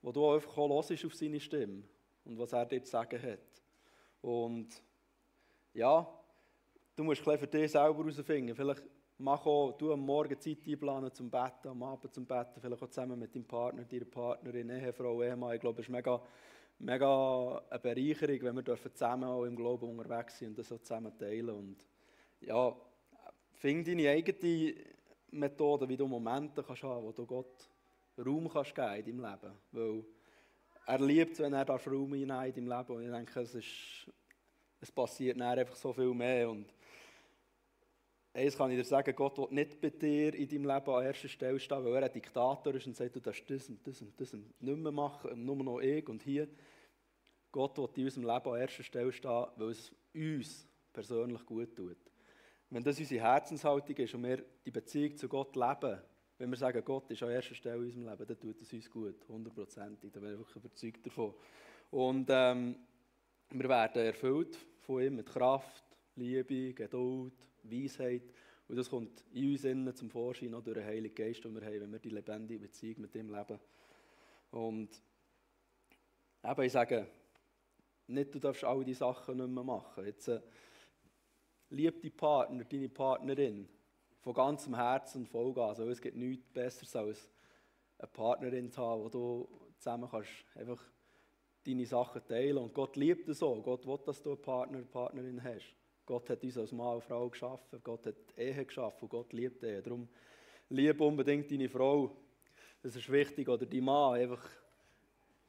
wo 0.00 0.12
du 0.12 0.30
einfach 0.30 0.56
auf 0.56 0.86
seine 0.86 1.40
Stimme 1.40 1.82
und 2.24 2.38
was 2.38 2.52
er 2.52 2.66
dir 2.66 2.82
zu 2.82 2.90
sagen 2.90 3.20
hat. 3.20 3.40
Und 4.22 4.82
ja, 5.74 6.06
du 6.96 7.04
musst 7.04 7.22
für 7.22 7.46
dich 7.46 7.70
selber 7.70 8.04
herausfinden. 8.04 8.54
Vielleicht 8.54 8.82
mach 9.18 9.44
auch, 9.46 9.72
du 9.72 9.92
am 9.92 10.00
Morgen 10.00 10.40
Zeit 10.40 10.58
einplanen 10.66 11.12
zum 11.12 11.30
Betten, 11.30 11.68
am 11.68 11.82
Abend 11.82 12.12
zum 12.12 12.26
Betten, 12.26 12.60
vielleicht 12.60 12.82
auch 12.82 12.88
zusammen 12.88 13.18
mit 13.18 13.34
deinem 13.34 13.44
Partner, 13.44 13.84
deiner 13.84 14.04
Partnerin, 14.04 14.70
Ehefrau, 14.70 15.22
Ehemann. 15.22 15.54
Ich 15.54 15.60
glaube, 15.60 15.80
es 15.80 15.86
ist 15.86 15.92
mega 15.92 16.20
mega 16.78 17.62
eine 17.70 17.78
Bereicherung, 17.80 18.42
wenn 18.42 18.56
wir 18.56 18.94
zusammen 18.94 19.24
auch 19.24 19.44
im 19.44 19.56
Glauben 19.56 19.98
unterwegs 19.98 20.38
sind 20.38 20.50
und 20.50 20.58
das 20.58 20.68
so 20.68 20.78
zusammen 20.78 21.16
teilen. 21.18 21.50
Und 21.50 21.86
ja, 22.40 22.74
finde 23.54 23.90
deine 23.90 24.10
eigene 24.10 24.74
Methode, 25.30 25.88
wie 25.88 25.96
du 25.96 26.06
Momente 26.06 26.62
kannst 26.62 26.82
haben, 26.82 27.04
wo 27.04 27.12
du 27.12 27.26
Gott 27.26 27.68
Raum 28.18 28.48
kannst 28.48 28.74
geben 28.74 28.94
in 28.94 29.18
deinem 29.18 29.32
Leben. 29.32 29.54
Weil 29.72 30.04
er 30.88 31.00
liebt 31.00 31.38
wenn 31.38 31.52
er 31.52 31.68
Raum 31.68 32.14
hinein 32.14 32.52
in 32.54 32.66
deinem 32.66 32.78
Leben. 32.78 32.96
Und 32.96 33.04
ich 33.04 33.10
denke, 33.10 33.40
es, 33.40 33.54
ist, 33.54 34.10
es 34.80 34.90
passiert 34.90 35.40
einfach 35.40 35.76
so 35.76 35.92
viel 35.92 36.14
mehr. 36.14 36.48
Und 36.48 36.66
eins 38.32 38.56
kann 38.56 38.70
ich 38.70 38.78
dir 38.78 38.84
sagen, 38.84 39.14
Gott 39.14 39.36
will 39.36 39.48
nicht 39.50 39.78
bei 39.82 39.90
dir 39.90 40.34
in 40.34 40.48
deinem 40.48 40.64
Leben 40.64 40.90
an 40.90 41.04
erster 41.04 41.28
Stelle 41.28 41.60
stehen, 41.60 41.84
weil 41.84 41.96
er 41.96 42.04
ein 42.04 42.12
Diktator 42.12 42.74
ist 42.74 42.86
und 42.86 42.96
sagt, 42.96 43.14
du 43.14 43.20
darfst 43.20 43.50
das 43.50 43.68
und 43.68 43.86
das 43.86 44.00
und 44.00 44.18
das 44.18 44.32
nicht 44.32 44.60
mehr 44.60 44.92
machen, 44.92 45.44
nur 45.44 45.56
noch 45.56 45.80
ich 45.80 46.08
und 46.08 46.22
hier. 46.22 46.48
Gott 47.52 47.76
will 47.76 47.88
in 47.96 48.04
unserem 48.04 48.24
Leben 48.24 48.50
an 48.50 48.60
erster 48.60 48.82
Stelle 48.82 49.12
stehen, 49.12 49.46
weil 49.56 49.70
es 49.70 49.92
uns 50.14 50.66
persönlich 50.90 51.44
gut 51.44 51.76
tut. 51.76 51.98
Wenn 52.70 52.82
das 52.82 52.98
unsere 52.98 53.22
Herzenshaltung 53.22 53.96
ist 53.96 54.14
und 54.14 54.22
wir 54.22 54.42
die 54.64 54.70
Beziehung 54.70 55.16
zu 55.18 55.28
Gott 55.28 55.54
leben, 55.54 56.00
wenn 56.38 56.50
wir 56.50 56.56
sagen, 56.56 56.82
Gott 56.84 57.10
ist 57.10 57.22
an 57.22 57.30
erster 57.30 57.54
Stelle 57.54 57.78
in 57.78 57.84
unserem 57.84 58.08
Leben, 58.08 58.26
dann 58.26 58.38
tut 58.38 58.62
es 58.62 58.72
uns 58.72 58.90
gut, 58.90 59.28
hundertprozentig. 59.28 60.12
Da 60.12 60.20
bin 60.20 60.32
ich 60.32 60.38
wirklich 60.38 60.56
überzeugt 60.56 61.06
davon. 61.06 61.34
Und 61.90 62.26
ähm, 62.30 62.76
wir 63.50 63.68
werden 63.68 64.04
erfüllt 64.04 64.56
von 64.80 65.02
ihm 65.02 65.16
mit 65.16 65.26
Kraft, 65.26 65.84
Liebe, 66.14 66.74
Geduld, 66.74 67.34
Weisheit. 67.64 68.32
Und 68.68 68.76
das 68.76 68.88
kommt 68.88 69.24
in 69.32 69.50
uns 69.50 69.64
innen 69.64 69.94
zum 69.94 70.10
Vorschein, 70.10 70.54
auch 70.54 70.62
durch 70.62 70.76
den 70.76 70.86
Heiligen 70.86 71.14
Geist, 71.14 71.44
den 71.44 71.54
wir 71.54 71.66
haben, 71.66 71.80
wenn 71.80 71.92
wir 71.92 71.98
die 71.98 72.10
lebendige 72.10 72.60
Beziehung 72.60 73.00
mit 73.00 73.14
ihm 73.16 73.34
leben. 73.34 73.58
Und 74.50 74.90
eben, 76.44 76.62
ich 76.62 76.72
sage, 76.72 77.06
nicht, 78.06 78.34
du 78.34 78.38
darfst 78.38 78.64
all 78.64 78.84
diese 78.84 79.00
Sachen 79.00 79.38
nicht 79.38 79.48
mehr 79.48 79.64
machen. 79.64 80.04
Jetzt, 80.04 80.28
äh, 80.28 80.40
lieb 81.70 82.00
deinen 82.00 82.16
Partner, 82.16 82.64
deine 82.64 82.88
Partnerin 82.88 83.68
von 84.28 84.34
ganzem 84.34 84.74
Herzen 84.74 85.24
Vollgas. 85.24 85.80
Also, 85.80 85.90
es 85.90 86.02
gibt 86.02 86.14
nichts 86.14 86.46
Besseres 86.50 86.94
als 86.94 87.30
eine 87.98 88.08
Partnerin 88.08 88.70
zu 88.70 88.82
haben, 88.82 89.02
wo 89.02 89.08
du 89.08 89.48
zusammen 89.78 90.06
kannst 90.10 90.28
einfach 90.54 90.78
deine 91.64 91.86
Sachen 91.86 92.22
teilen. 92.26 92.58
Und 92.58 92.74
Gott 92.74 92.96
liebt 92.96 93.26
es 93.30 93.38
so. 93.38 93.54
Gott 93.62 93.86
will, 93.86 93.98
dass 94.04 94.22
du 94.22 94.32
einen 94.32 94.42
Partner, 94.42 94.76
eine 94.76 94.86
Partnerin 94.86 95.42
hast. 95.42 95.74
Gott 96.04 96.28
hat 96.28 96.44
uns 96.44 96.58
als 96.58 96.72
Mann 96.72 96.96
und 96.96 97.04
Frau 97.04 97.30
geschaffen. 97.30 97.80
Gott 97.82 98.04
hat 98.04 98.16
Ehe 98.36 98.66
geschaffen 98.66 99.04
und 99.04 99.08
Gott 99.08 99.32
liebt 99.32 99.62
Ehe. 99.62 99.80
Darum 99.80 100.06
liebe 100.68 101.02
unbedingt 101.02 101.50
deine 101.50 101.70
Frau. 101.70 102.14
Das 102.82 102.96
ist 102.96 103.10
wichtig. 103.10 103.48
Oder 103.48 103.64
die 103.64 103.80
Mann. 103.80 104.20
Einfach 104.20 104.46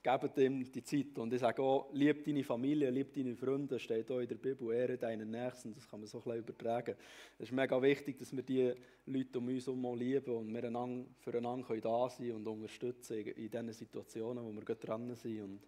gebt 0.01 0.37
ihm 0.37 0.71
die 0.71 0.83
Zeit. 0.83 1.17
Und 1.17 1.33
ich 1.33 1.41
sage 1.41 1.61
auch, 1.61 1.89
lieb 1.93 2.23
deine 2.23 2.43
Familie, 2.43 2.89
lieb 2.89 3.13
deine 3.13 3.35
Freunde. 3.35 3.79
Steht 3.79 4.09
auch 4.11 4.19
in 4.19 4.27
der 4.27 4.35
Bibel. 4.35 4.73
Ehre 4.73 4.97
deinen 4.97 5.29
Nächsten. 5.29 5.73
Das 5.73 5.87
kann 5.87 5.99
man 5.99 6.07
so 6.07 6.19
ein 6.19 6.23
bisschen 6.23 6.39
übertragen. 6.39 6.95
Es 7.37 7.45
ist 7.45 7.51
mega 7.51 7.81
wichtig, 7.81 8.17
dass 8.17 8.35
wir 8.35 8.43
die 8.43 8.73
Leute 9.05 9.39
um 9.39 9.47
uns 9.47 9.65
herum 9.67 9.95
lieben 9.95 10.35
und 10.35 10.53
wir 10.53 11.05
füreinander 11.19 11.81
da 11.81 12.09
sein 12.09 12.31
und 12.31 12.47
unterstützen 12.47 13.17
in 13.17 13.49
diesen 13.49 13.73
Situationen, 13.73 14.43
wo 14.43 14.51
wir 14.51 14.61
gerade 14.61 14.79
dran 14.79 15.15
sind. 15.15 15.41
Und 15.41 15.59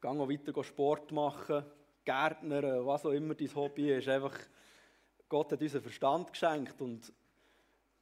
Gang 0.00 0.20
auch 0.20 0.28
weiter 0.28 0.62
Sport 0.62 1.10
machen. 1.10 1.64
Gärtner, 2.04 2.86
was 2.86 3.04
auch 3.04 3.10
immer 3.10 3.34
dein 3.34 3.54
Hobby 3.54 3.92
ist, 3.92 4.08
einfach, 4.08 4.34
Gott 5.28 5.52
hat 5.52 5.60
uns 5.60 5.74
einen 5.74 5.82
Verstand 5.82 6.32
geschenkt 6.32 6.80
und 6.80 7.12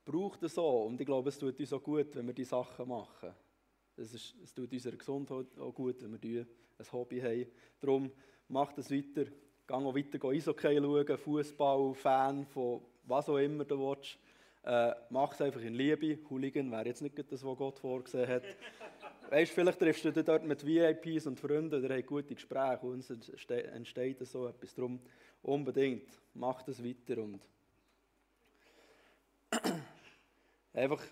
braucht 0.04 0.42
es 0.42 0.54
so. 0.54 0.82
Und 0.82 1.00
ich 1.00 1.06
glaube, 1.06 1.30
es 1.30 1.38
tut 1.38 1.58
uns 1.58 1.72
auch 1.72 1.82
gut, 1.82 2.14
wenn 2.14 2.26
wir 2.26 2.34
diese 2.34 2.50
Sachen 2.50 2.86
machen. 2.86 3.34
Es, 3.96 4.12
ist, 4.12 4.34
es 4.42 4.52
tut 4.52 4.72
unserer 4.72 4.96
Gesundheit 4.96 5.46
auch 5.58 5.72
gut, 5.72 6.02
wenn 6.02 6.22
wir 6.22 6.46
ein 6.78 6.92
Hobby 6.92 7.20
haben. 7.20 7.46
Darum 7.80 8.10
macht 8.48 8.78
es 8.78 8.90
weiter. 8.90 9.30
Gang 9.66 9.84
auch 9.84 9.94
weiter 9.94 10.22
Eishockey 10.28 10.76
schauen, 10.76 11.18
Fußball, 11.18 11.94
Fan 11.94 12.46
von 12.46 12.82
was 13.04 13.28
auch 13.28 13.38
immer 13.38 13.64
du 13.64 13.78
willst. 13.78 14.18
Äh, 14.64 14.94
mach 15.10 15.32
es 15.32 15.40
einfach 15.40 15.60
in 15.60 15.74
Liebe. 15.74 16.18
Hooligan 16.28 16.70
wäre 16.70 16.86
jetzt 16.86 17.00
nicht 17.00 17.16
das, 17.30 17.44
was 17.44 17.56
Gott 17.56 17.78
vorgesehen 17.78 18.28
hat. 18.28 18.42
Weißt, 19.30 19.52
vielleicht 19.52 19.78
triffst 19.78 20.04
du 20.04 20.12
dich 20.12 20.24
dort 20.24 20.44
mit 20.44 20.64
VIPs 20.64 21.26
und 21.26 21.40
Freunden, 21.40 21.82
ihr 21.82 21.96
habt 21.96 22.06
gute 22.06 22.34
Gespräche 22.34 22.86
und 22.86 23.00
es 23.00 23.48
entsteht 23.48 24.24
so 24.26 24.46
etwas. 24.46 24.74
Darum 24.74 25.00
unbedingt, 25.42 26.08
mach 26.34 26.62
das 26.62 26.82
weiter 26.84 27.22
und 27.22 27.40
einfach 30.72 31.02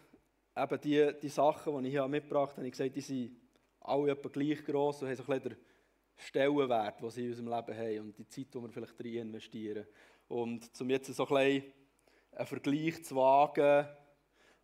eben 0.56 0.80
die, 0.80 1.12
die 1.20 1.28
Sachen, 1.28 1.82
die 1.82 1.88
ich 1.88 1.94
hier 1.94 2.08
mitgebracht 2.08 2.50
habe, 2.50 2.58
habe 2.58 2.66
ich 2.66 2.72
gesagt, 2.72 2.96
die 2.96 3.00
sind 3.00 3.36
alle 3.80 4.12
etwa 4.12 4.28
gleich 4.28 4.64
gross 4.64 5.02
und 5.02 5.08
haben 5.08 5.16
so 5.16 5.22
ein 5.24 5.40
bisschen 5.40 5.50
den 5.50 5.58
Stellenwert, 6.16 7.00
den 7.00 7.10
sie 7.10 7.24
in 7.24 7.30
unserem 7.30 7.48
Leben 7.48 7.78
haben 7.78 8.00
und 8.00 8.18
die 8.18 8.28
Zeit, 8.28 8.54
die 8.54 8.60
wir 8.60 8.68
vielleicht 8.70 9.00
rein 9.00 9.28
investieren. 9.28 9.86
Und 10.28 10.70
um 10.80 10.90
jetzt 10.90 11.12
so 11.14 11.26
ein 11.26 11.34
bisschen 11.34 11.72
einen 12.32 12.46
Vergleich 12.46 13.04
zu 13.04 13.16
wagen, 13.16 13.88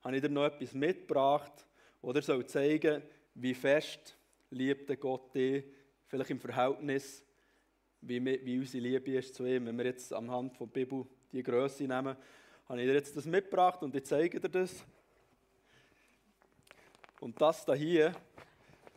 habe 0.03 0.17
ich 0.17 0.23
dir 0.23 0.29
noch 0.29 0.45
etwas 0.45 0.73
mitgebracht, 0.73 1.67
oder 2.03 2.23
soll 2.23 2.47
zeigen, 2.47 3.03
wie 3.35 3.55
fest 3.55 4.17
liebte 4.51 4.97
Gott 4.97 5.35
dich, 5.35 5.65
vielleicht 6.07 6.31
im 6.31 6.41
Verhältnis, 6.41 7.25
wie, 8.01 8.25
wie 8.25 8.59
unsere 8.59 8.83
Liebe 8.83 9.13
ist 9.13 9.35
zu 9.35 9.45
ihm. 9.45 9.67
Wenn 9.67 9.77
wir 9.77 9.85
jetzt 9.85 10.13
anhand 10.13 10.59
der 10.59 10.67
Bibel 10.67 11.07
die 11.31 11.43
Größe 11.43 11.85
nehmen, 11.85 12.17
habe 12.69 12.81
ich 12.81 12.87
dir 12.87 12.95
jetzt 12.95 13.17
das 13.17 13.27
mitgebracht 13.27 13.83
und 13.83 13.95
ich 13.95 14.05
zeige 14.05 14.41
dir 14.41 14.49
das. 14.49 14.85
Und 17.21 17.39
das 17.41 17.67
da 17.67 17.75
hier 17.75 18.13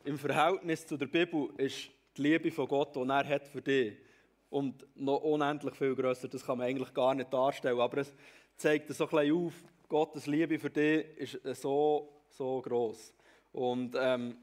im 0.06 0.18
Verhältnis 0.18 0.88
zu 0.88 0.96
der 0.96 1.08
Bibel 1.08 1.50
ist 1.58 1.90
die 2.16 2.22
Liebe 2.22 2.52
von 2.52 2.68
Gott, 2.70 2.96
die 2.96 3.02
er 3.02 3.28
hat 3.28 3.46
für 3.48 3.62
dich. 3.62 3.98
Und 4.50 4.86
noch 4.96 5.22
unendlich 5.24 5.76
viel 5.76 5.94
größer, 5.94 6.30
das 6.30 6.46
kann 6.46 6.58
man 6.58 6.68
eigentlich 6.68 6.94
gar 6.94 7.14
nicht 7.14 7.34
darstellen. 7.34 7.80
Aber 7.80 7.98
es 7.98 8.14
zeigt 8.56 8.90
so 8.94 9.04
ein 9.04 9.10
bisschen 9.10 9.36
auf, 9.36 9.54
Gottes 9.90 10.26
Liebe 10.26 10.58
für 10.58 10.70
dich 10.70 11.06
ist 11.44 11.62
so, 11.62 12.24
so 12.30 12.62
groß. 12.62 13.14
Und 13.52 13.96
ähm, 14.00 14.38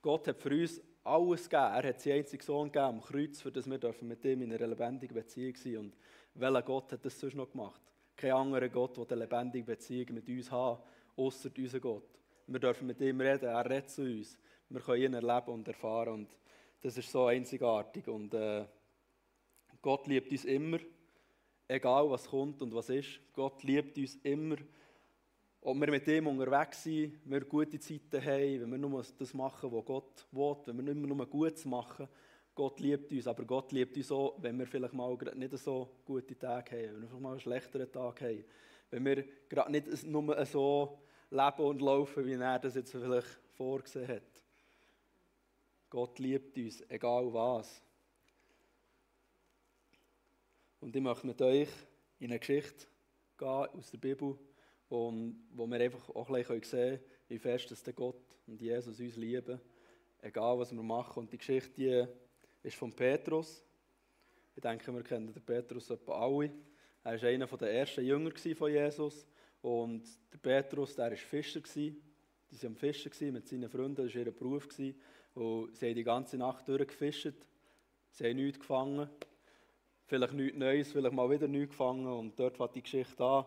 Gott 0.00 0.28
hat 0.28 0.40
für 0.40 0.50
uns 0.50 0.80
alles 1.02 1.48
gegeben. 1.48 1.74
Er 1.74 1.88
hat 1.88 2.00
seinen 2.00 2.18
einzigen 2.18 2.44
Sohn 2.44 2.68
gegeben 2.68 2.84
am 2.84 3.00
Kreuz, 3.00 3.40
für 3.40 3.50
das 3.50 3.68
wir 3.68 3.94
mit 4.02 4.24
ihm 4.24 4.42
in 4.42 4.52
einer 4.52 4.68
lebendigen 4.68 5.14
Beziehung 5.14 5.56
sein 5.56 5.76
Und 5.78 5.96
welcher 6.34 6.62
Gott 6.62 6.92
hat 6.92 7.04
das 7.04 7.18
sonst 7.18 7.34
noch 7.34 7.50
gemacht? 7.50 7.80
Kein 8.16 8.32
anderer 8.32 8.68
Gott, 8.68 8.96
der 8.96 9.16
eine 9.16 9.24
lebendige 9.24 9.66
Beziehung 9.66 10.14
mit 10.14 10.28
uns 10.28 10.50
hat, 10.50 10.82
außer 11.20 11.50
unser 11.56 11.80
Gott. 11.80 12.08
Wir 12.46 12.58
dürfen 12.58 12.86
mit 12.86 13.00
ihm 13.00 13.20
reden, 13.20 13.44
er 13.44 13.64
redet 13.64 13.90
zu 13.90 14.02
uns. 14.02 14.38
Wir 14.70 14.80
können 14.80 15.02
ihn 15.02 15.14
erleben 15.14 15.52
und 15.52 15.68
erfahren 15.68 16.14
und 16.14 16.28
das 16.80 16.96
ist 16.96 17.10
so 17.10 17.26
einzigartig. 17.26 18.08
Und 18.08 18.32
äh, 18.32 18.64
Gott 19.82 20.06
liebt 20.06 20.30
uns 20.32 20.44
immer, 20.46 20.78
egal 21.68 22.10
was 22.10 22.26
kommt 22.26 22.62
und 22.62 22.74
was 22.74 22.88
ist. 22.88 23.20
Gott 23.34 23.62
liebt 23.62 23.98
uns 23.98 24.16
immer. 24.22 24.56
Ob 25.60 25.78
wir 25.78 25.90
mit 25.90 26.08
ihm 26.08 26.26
unterwegs 26.26 26.84
sind, 26.84 27.20
wir 27.24 27.40
gute 27.44 27.78
Zeiten 27.78 28.24
haben, 28.24 28.62
wenn 28.62 28.70
wir 28.70 28.78
nur 28.78 29.04
das 29.18 29.34
machen, 29.34 29.70
was 29.70 29.84
Gott 29.84 30.26
will, 30.32 30.56
wenn 30.64 30.76
wir 30.86 30.94
nicht 30.94 31.06
nur 31.06 31.26
Gutes 31.26 31.66
machen, 31.66 32.08
Gott 32.54 32.80
liebt 32.80 33.12
uns, 33.12 33.26
aber 33.26 33.44
Gott 33.44 33.70
liebt 33.72 33.96
uns 33.96 34.10
auch, 34.10 34.36
wenn 34.40 34.58
wir 34.58 34.66
vielleicht 34.66 34.94
mal 34.94 35.16
nicht 35.34 35.58
so 35.58 35.88
gute 36.04 36.38
Tage 36.38 36.70
haben, 36.76 36.94
wenn 36.94 37.02
wir 37.02 37.08
vielleicht 37.08 37.22
mal 37.22 37.30
einen 37.32 37.40
schlechteren 37.40 37.92
Tag 37.92 38.20
haben, 38.22 38.44
wenn 38.90 39.04
wir 39.04 39.24
gerade 39.48 39.70
nicht 39.70 40.06
nur 40.06 40.46
so 40.46 40.98
leben 41.30 41.64
und 41.64 41.80
laufen, 41.80 42.26
wie 42.26 42.34
er 42.34 42.58
das 42.58 42.74
jetzt 42.74 42.92
vielleicht 42.92 43.38
vorgesehen 43.56 44.08
hat. 44.08 44.22
Gott 45.88 46.18
liebt 46.18 46.56
uns, 46.56 46.82
egal 46.88 47.32
was. 47.32 47.82
Und 50.80 50.94
ich 50.94 51.02
möchte 51.02 51.26
mit 51.26 51.40
euch 51.42 51.68
in 52.18 52.30
eine 52.30 52.38
Geschichte 52.38 52.86
gehen 53.36 53.48
aus 53.48 53.90
der 53.90 53.98
Bibel, 53.98 54.38
und 54.90 55.40
wo 55.52 55.66
wir 55.68 55.80
einfach 55.80 56.08
auch 56.10 56.28
ein 56.28 56.42
bisschen 56.42 56.62
sehen 56.62 56.98
können, 56.98 57.00
wie 57.28 57.38
fest 57.38 57.70
dass 57.70 57.94
Gott 57.94 58.20
und 58.46 58.60
Jesus 58.60 58.98
uns 58.98 59.16
lieben, 59.16 59.60
egal 60.20 60.58
was 60.58 60.72
wir 60.72 60.82
machen. 60.82 61.20
Und 61.20 61.32
die 61.32 61.38
Geschichte 61.38 61.70
die 61.76 62.68
ist 62.68 62.76
von 62.76 62.92
Petrus. 62.92 63.64
Ich 64.56 64.60
denke, 64.60 64.92
wir 64.92 65.02
kennen 65.04 65.32
den 65.32 65.42
Petrus 65.42 65.88
etwa 65.90 66.26
alle. 66.26 66.50
Er 67.04 67.22
war 67.22 67.28
einer 67.28 67.46
der 67.46 67.72
ersten 67.72 68.04
Jünger 68.04 68.32
von 68.56 68.70
Jesus. 68.70 69.26
Und 69.62 70.02
der 70.32 70.38
Petrus, 70.38 70.94
der 70.96 71.10
war 71.10 71.16
Fischer. 71.16 71.60
Die 71.60 72.62
waren 72.62 72.76
Fischer 72.76 73.32
mit 73.32 73.46
seinen 73.46 73.68
Freunden, 73.68 74.06
das 74.06 74.14
war 74.14 74.22
ihr 74.22 74.32
Beruf. 74.32 74.68
Und 75.34 75.76
sie 75.76 75.86
haben 75.86 75.94
die 75.94 76.04
ganze 76.04 76.38
Nacht 76.38 76.66
durchgefischt. 76.68 77.34
Sie 78.10 78.24
haben 78.24 78.36
nichts 78.36 78.58
gefangen. 78.58 79.08
Vielleicht 80.06 80.34
nichts 80.34 80.58
Neues, 80.58 80.92
vielleicht 80.92 81.14
mal 81.14 81.30
wieder 81.30 81.46
nichts 81.46 81.70
gefangen. 81.70 82.06
Und 82.06 82.38
dort 82.38 82.56
fängt 82.56 82.74
die 82.74 82.82
Geschichte 82.82 83.24
an. 83.24 83.44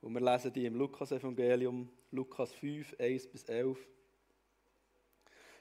Und 0.00 0.14
wir 0.14 0.20
lesen 0.20 0.52
die 0.52 0.66
im 0.66 0.74
Lukas-Evangelium, 0.76 1.88
Lukas 2.10 2.52
5, 2.54 2.96
1 2.98 3.26
bis 3.28 3.44
11. 3.44 3.78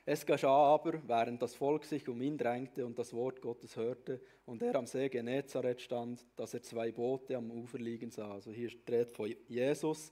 Es 0.03 0.25
geschah 0.25 0.73
aber, 0.73 0.99
während 1.07 1.41
das 1.41 1.53
Volk 1.53 1.85
sich 1.85 2.09
um 2.09 2.21
ihn 2.21 2.37
drängte 2.37 2.85
und 2.85 2.97
das 2.97 3.13
Wort 3.13 3.39
Gottes 3.39 3.75
hörte 3.75 4.19
und 4.45 4.63
er 4.63 4.75
am 4.75 4.87
See 4.87 5.09
Genezareth 5.09 5.81
stand, 5.81 6.25
dass 6.35 6.55
er 6.55 6.63
zwei 6.63 6.91
Boote 6.91 7.37
am 7.37 7.51
Ufer 7.51 7.77
liegen 7.77 8.09
sah. 8.09 8.33
Also 8.33 8.51
hier 8.51 8.69
steht 8.69 9.11
von 9.11 9.33
Jesus. 9.47 10.11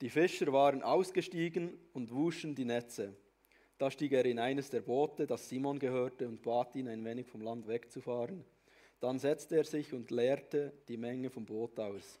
Die 0.00 0.08
Fischer 0.08 0.52
waren 0.52 0.82
ausgestiegen 0.82 1.78
und 1.92 2.14
wuschen 2.14 2.54
die 2.54 2.64
Netze. 2.64 3.14
Da 3.76 3.90
stieg 3.90 4.12
er 4.12 4.24
in 4.24 4.38
eines 4.38 4.70
der 4.70 4.80
Boote, 4.80 5.26
das 5.26 5.48
Simon 5.48 5.78
gehörte, 5.78 6.26
und 6.26 6.42
bat 6.42 6.74
ihn, 6.74 6.88
ein 6.88 7.04
wenig 7.04 7.28
vom 7.28 7.42
Land 7.42 7.66
wegzufahren. 7.66 8.44
Dann 9.00 9.18
setzte 9.18 9.56
er 9.56 9.64
sich 9.64 9.92
und 9.92 10.10
leerte 10.10 10.72
die 10.88 10.96
Menge 10.96 11.28
vom 11.28 11.44
Boot 11.44 11.78
aus. 11.78 12.20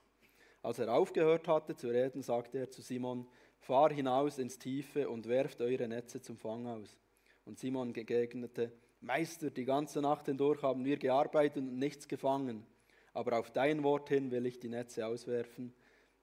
Als 0.62 0.78
er 0.78 0.92
aufgehört 0.92 1.46
hatte 1.46 1.76
zu 1.76 1.88
reden, 1.88 2.22
sagte 2.22 2.58
er 2.58 2.70
zu 2.70 2.82
Simon, 2.82 3.26
fahr 3.64 3.92
hinaus 3.92 4.38
ins 4.38 4.58
Tiefe 4.58 5.08
und 5.08 5.26
werft 5.26 5.60
eure 5.60 5.88
Netze 5.88 6.20
zum 6.20 6.36
Fang 6.36 6.66
aus. 6.66 6.98
Und 7.44 7.58
Simon 7.58 7.94
entgegnete, 7.94 8.72
Meister, 9.00 9.50
die 9.50 9.64
ganze 9.64 10.00
Nacht 10.00 10.26
hindurch 10.26 10.62
haben 10.62 10.84
wir 10.84 10.96
gearbeitet 10.96 11.58
und 11.58 11.78
nichts 11.78 12.06
gefangen, 12.06 12.66
aber 13.12 13.38
auf 13.38 13.50
dein 13.50 13.82
Wort 13.82 14.08
hin 14.08 14.30
will 14.30 14.46
ich 14.46 14.60
die 14.60 14.68
Netze 14.68 15.06
auswerfen. 15.06 15.74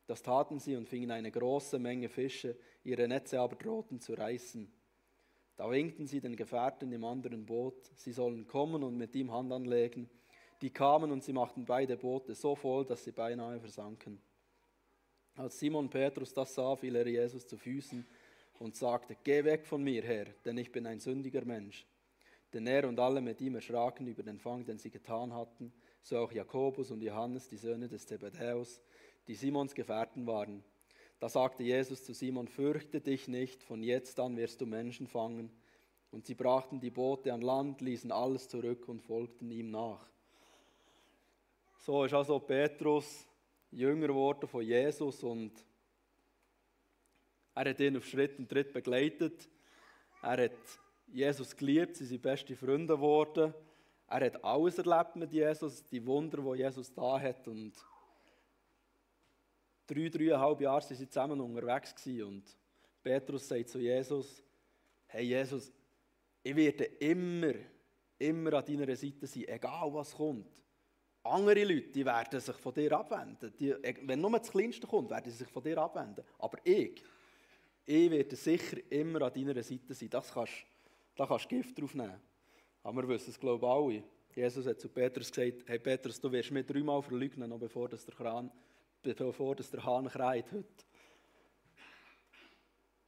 Das 0.08 0.22
taten 0.24 0.60
sie 0.60 0.76
und 0.76 0.88
fingen 0.88 1.12
eine 1.12 1.32
große 1.32 1.80
Menge 1.80 2.10
Fische, 2.10 2.58
ihre 2.84 3.08
Netze 3.08 3.40
aber 3.40 3.56
drohten 3.56 4.00
zu 4.00 4.14
reißen. 4.14 4.72
Da 5.58 5.70
winkten 5.70 6.08
sie 6.08 6.22
den 6.22 6.36
Gefährten 6.36 6.92
im 6.92 7.04
anderen 7.04 7.46
Boot, 7.46 7.92
sie 7.96 8.14
sollen 8.14 8.48
kommen 8.48 8.84
und 8.84 8.98
mit 8.98 9.16
ihm 9.16 9.32
Hand 9.32 9.52
anlegen. 9.52 10.10
Die 10.62 10.72
kamen 10.72 11.12
und 11.12 11.24
sie 11.24 11.34
machten 11.34 11.66
beide 11.66 11.98
Boote 11.98 12.36
so 12.36 12.56
voll, 12.56 12.86
dass 12.86 13.04
sie 13.04 13.12
beinahe 13.12 13.60
versanken. 13.60 14.22
Als 15.36 15.60
Simon 15.60 15.90
Petrus 15.90 16.34
das 16.34 16.54
sah, 16.54 16.76
fiel 16.76 16.96
er 16.96 17.08
Jesus 17.08 17.48
zu 17.48 17.58
Füßen 17.58 18.06
und 18.60 18.76
sagte, 18.76 19.16
Geh 19.24 19.44
weg 19.44 19.66
von 19.66 19.84
mir, 19.84 20.04
Herr, 20.04 20.26
denn 20.46 20.58
ich 20.58 20.72
bin 20.72 20.86
ein 20.86 21.00
sündiger 21.00 21.46
Mensch. 21.46 21.86
Denn 22.54 22.68
er 22.68 22.88
und 22.88 23.00
alle 23.00 23.22
mit 23.22 23.40
ihm 23.40 23.56
erschraken 23.56 24.08
über 24.08 24.24
den 24.24 24.40
Fang, 24.40 24.66
den 24.66 24.78
sie 24.78 24.90
getan 24.90 25.34
hatten, 25.34 25.72
so 26.02 26.18
auch 26.18 26.32
Jakobus 26.32 26.92
und 26.92 27.02
Johannes, 27.02 27.48
die 27.48 27.58
Söhne 27.58 27.88
des 27.88 28.06
Zebedäus, 28.06 28.82
die 29.28 29.36
Simons 29.36 29.74
Gefährten 29.74 30.28
waren. 30.28 30.64
Da 31.20 31.30
sagte 31.30 31.64
Jesus 31.64 32.04
zu 32.04 32.14
Simon, 32.14 32.48
fürchte 32.48 33.00
dich 33.00 33.28
nicht, 33.28 33.64
von 33.64 33.84
jetzt 33.84 34.20
an 34.20 34.36
wirst 34.36 34.60
du 34.60 34.66
Menschen 34.66 35.08
fangen. 35.08 35.52
Und 36.10 36.26
sie 36.26 36.36
brachten 36.36 36.82
die 36.82 36.90
Boote 36.90 37.32
an 37.32 37.42
Land, 37.42 37.80
ließen 37.80 38.12
alles 38.12 38.50
zurück 38.50 38.90
und 38.90 39.02
folgten 39.02 39.50
ihm 39.50 39.72
nach. 39.72 40.06
So 41.78 42.04
ist 42.04 42.14
also 42.14 42.40
Petrus 42.40 43.26
Jünger 43.72 44.08
geworden 44.08 44.48
von 44.48 44.62
Jesus 44.62 45.24
und 45.24 45.52
er 47.54 47.70
hat 47.70 47.80
ihn 47.80 47.98
auf 47.98 48.06
Schritt 48.06 48.38
und 48.40 48.50
Tritt 48.50 48.74
begleitet. 48.74 49.50
Er 50.22 50.44
hat 50.44 50.52
Jesus 51.08 51.56
geliebt, 51.56 51.98
sie 51.98 52.06
sind 52.06 52.22
beste 52.22 52.56
Freunde 52.56 52.96
geworden. 52.96 53.54
Er 54.08 54.26
hat 54.26 54.44
alles 54.44 54.78
erlebt 54.78 55.16
mit 55.16 55.32
Jesus, 55.34 55.84
die 55.86 56.06
Wunder, 56.06 56.38
die 56.38 56.62
Jesus 56.62 56.94
da 56.94 57.20
hat. 57.20 57.48
Und 57.48 57.74
drei, 59.88 60.10
dreieinhalb 60.10 60.62
Jahre 60.62 60.82
waren 60.82 60.96
sie 60.96 61.08
zusammen 61.08 61.40
unterwegs 61.42 61.96
gewesen. 61.96 62.24
und 62.28 62.58
Petrus 63.04 63.48
sagt 63.48 63.70
zu 63.70 63.80
Jesus, 63.80 64.44
hey 65.08 65.26
Jesus, 65.26 65.72
ich 66.44 66.56
werde 66.56 66.86
immer, 66.86 67.54
immer 68.18 68.54
an 68.54 68.66
deiner 68.66 68.96
Seite 68.96 69.28
sein, 69.28 69.48
egal 69.48 69.94
was 69.94 70.14
kommt. 70.14 70.62
Andere 71.24 71.64
Leute 71.64 72.04
werden 72.04 72.40
sich 72.40 72.56
von 72.56 72.74
dir 72.74 72.92
abwenden. 72.94 73.54
Die, 73.60 73.76
wenn 74.04 74.20
nur 74.20 74.32
das 74.40 74.52
Kleinste 74.52 74.88
kommt, 74.88 75.12
werden 75.12 75.32
sie 75.32 75.38
sich 75.38 75.50
von 75.50 75.62
dir 75.62 75.78
abwenden. 75.78 76.26
Aber 76.40 76.58
ich, 76.64 77.04
ich 77.86 78.10
werde 78.10 78.36
sicher 78.36 78.78
immer 78.90 79.22
an 79.22 79.34
deiner 79.34 79.62
Seite 79.62 79.94
sein. 79.94 80.10
Das 80.10 80.34
kannst, 80.34 80.54
da 81.16 81.26
kannst 81.28 81.46
du 81.46 81.50
Gift 81.50 81.80
drauf 81.80 81.94
nehmen. 81.94 82.20
Aber 82.84 83.04
wir 83.04 83.10
wissen 83.10 83.30
es, 83.30 83.40
glaube 83.40 83.66
ich, 83.66 83.72
alle. 83.72 84.04
Jesus 84.36 84.66
hat 84.66 84.80
zu 84.80 84.90
Petrus 84.90 85.32
gesagt, 85.32 85.68
hey 85.68 85.78
Petrus, 85.78 86.20
du 86.20 86.32
wirst 86.32 86.52
mich 86.52 86.66
dreimal 86.66 87.02
verleugnen, 87.02 87.50
noch 87.50 87.60
bevor 87.60 87.90
das 87.90 88.06
der, 88.06 88.16
Kran, 88.16 88.50
bevor 89.04 89.56
das 89.56 89.70
der 89.70 89.84
Hahn 89.84 90.08
kreit 90.08 90.52
heute. 90.52 90.86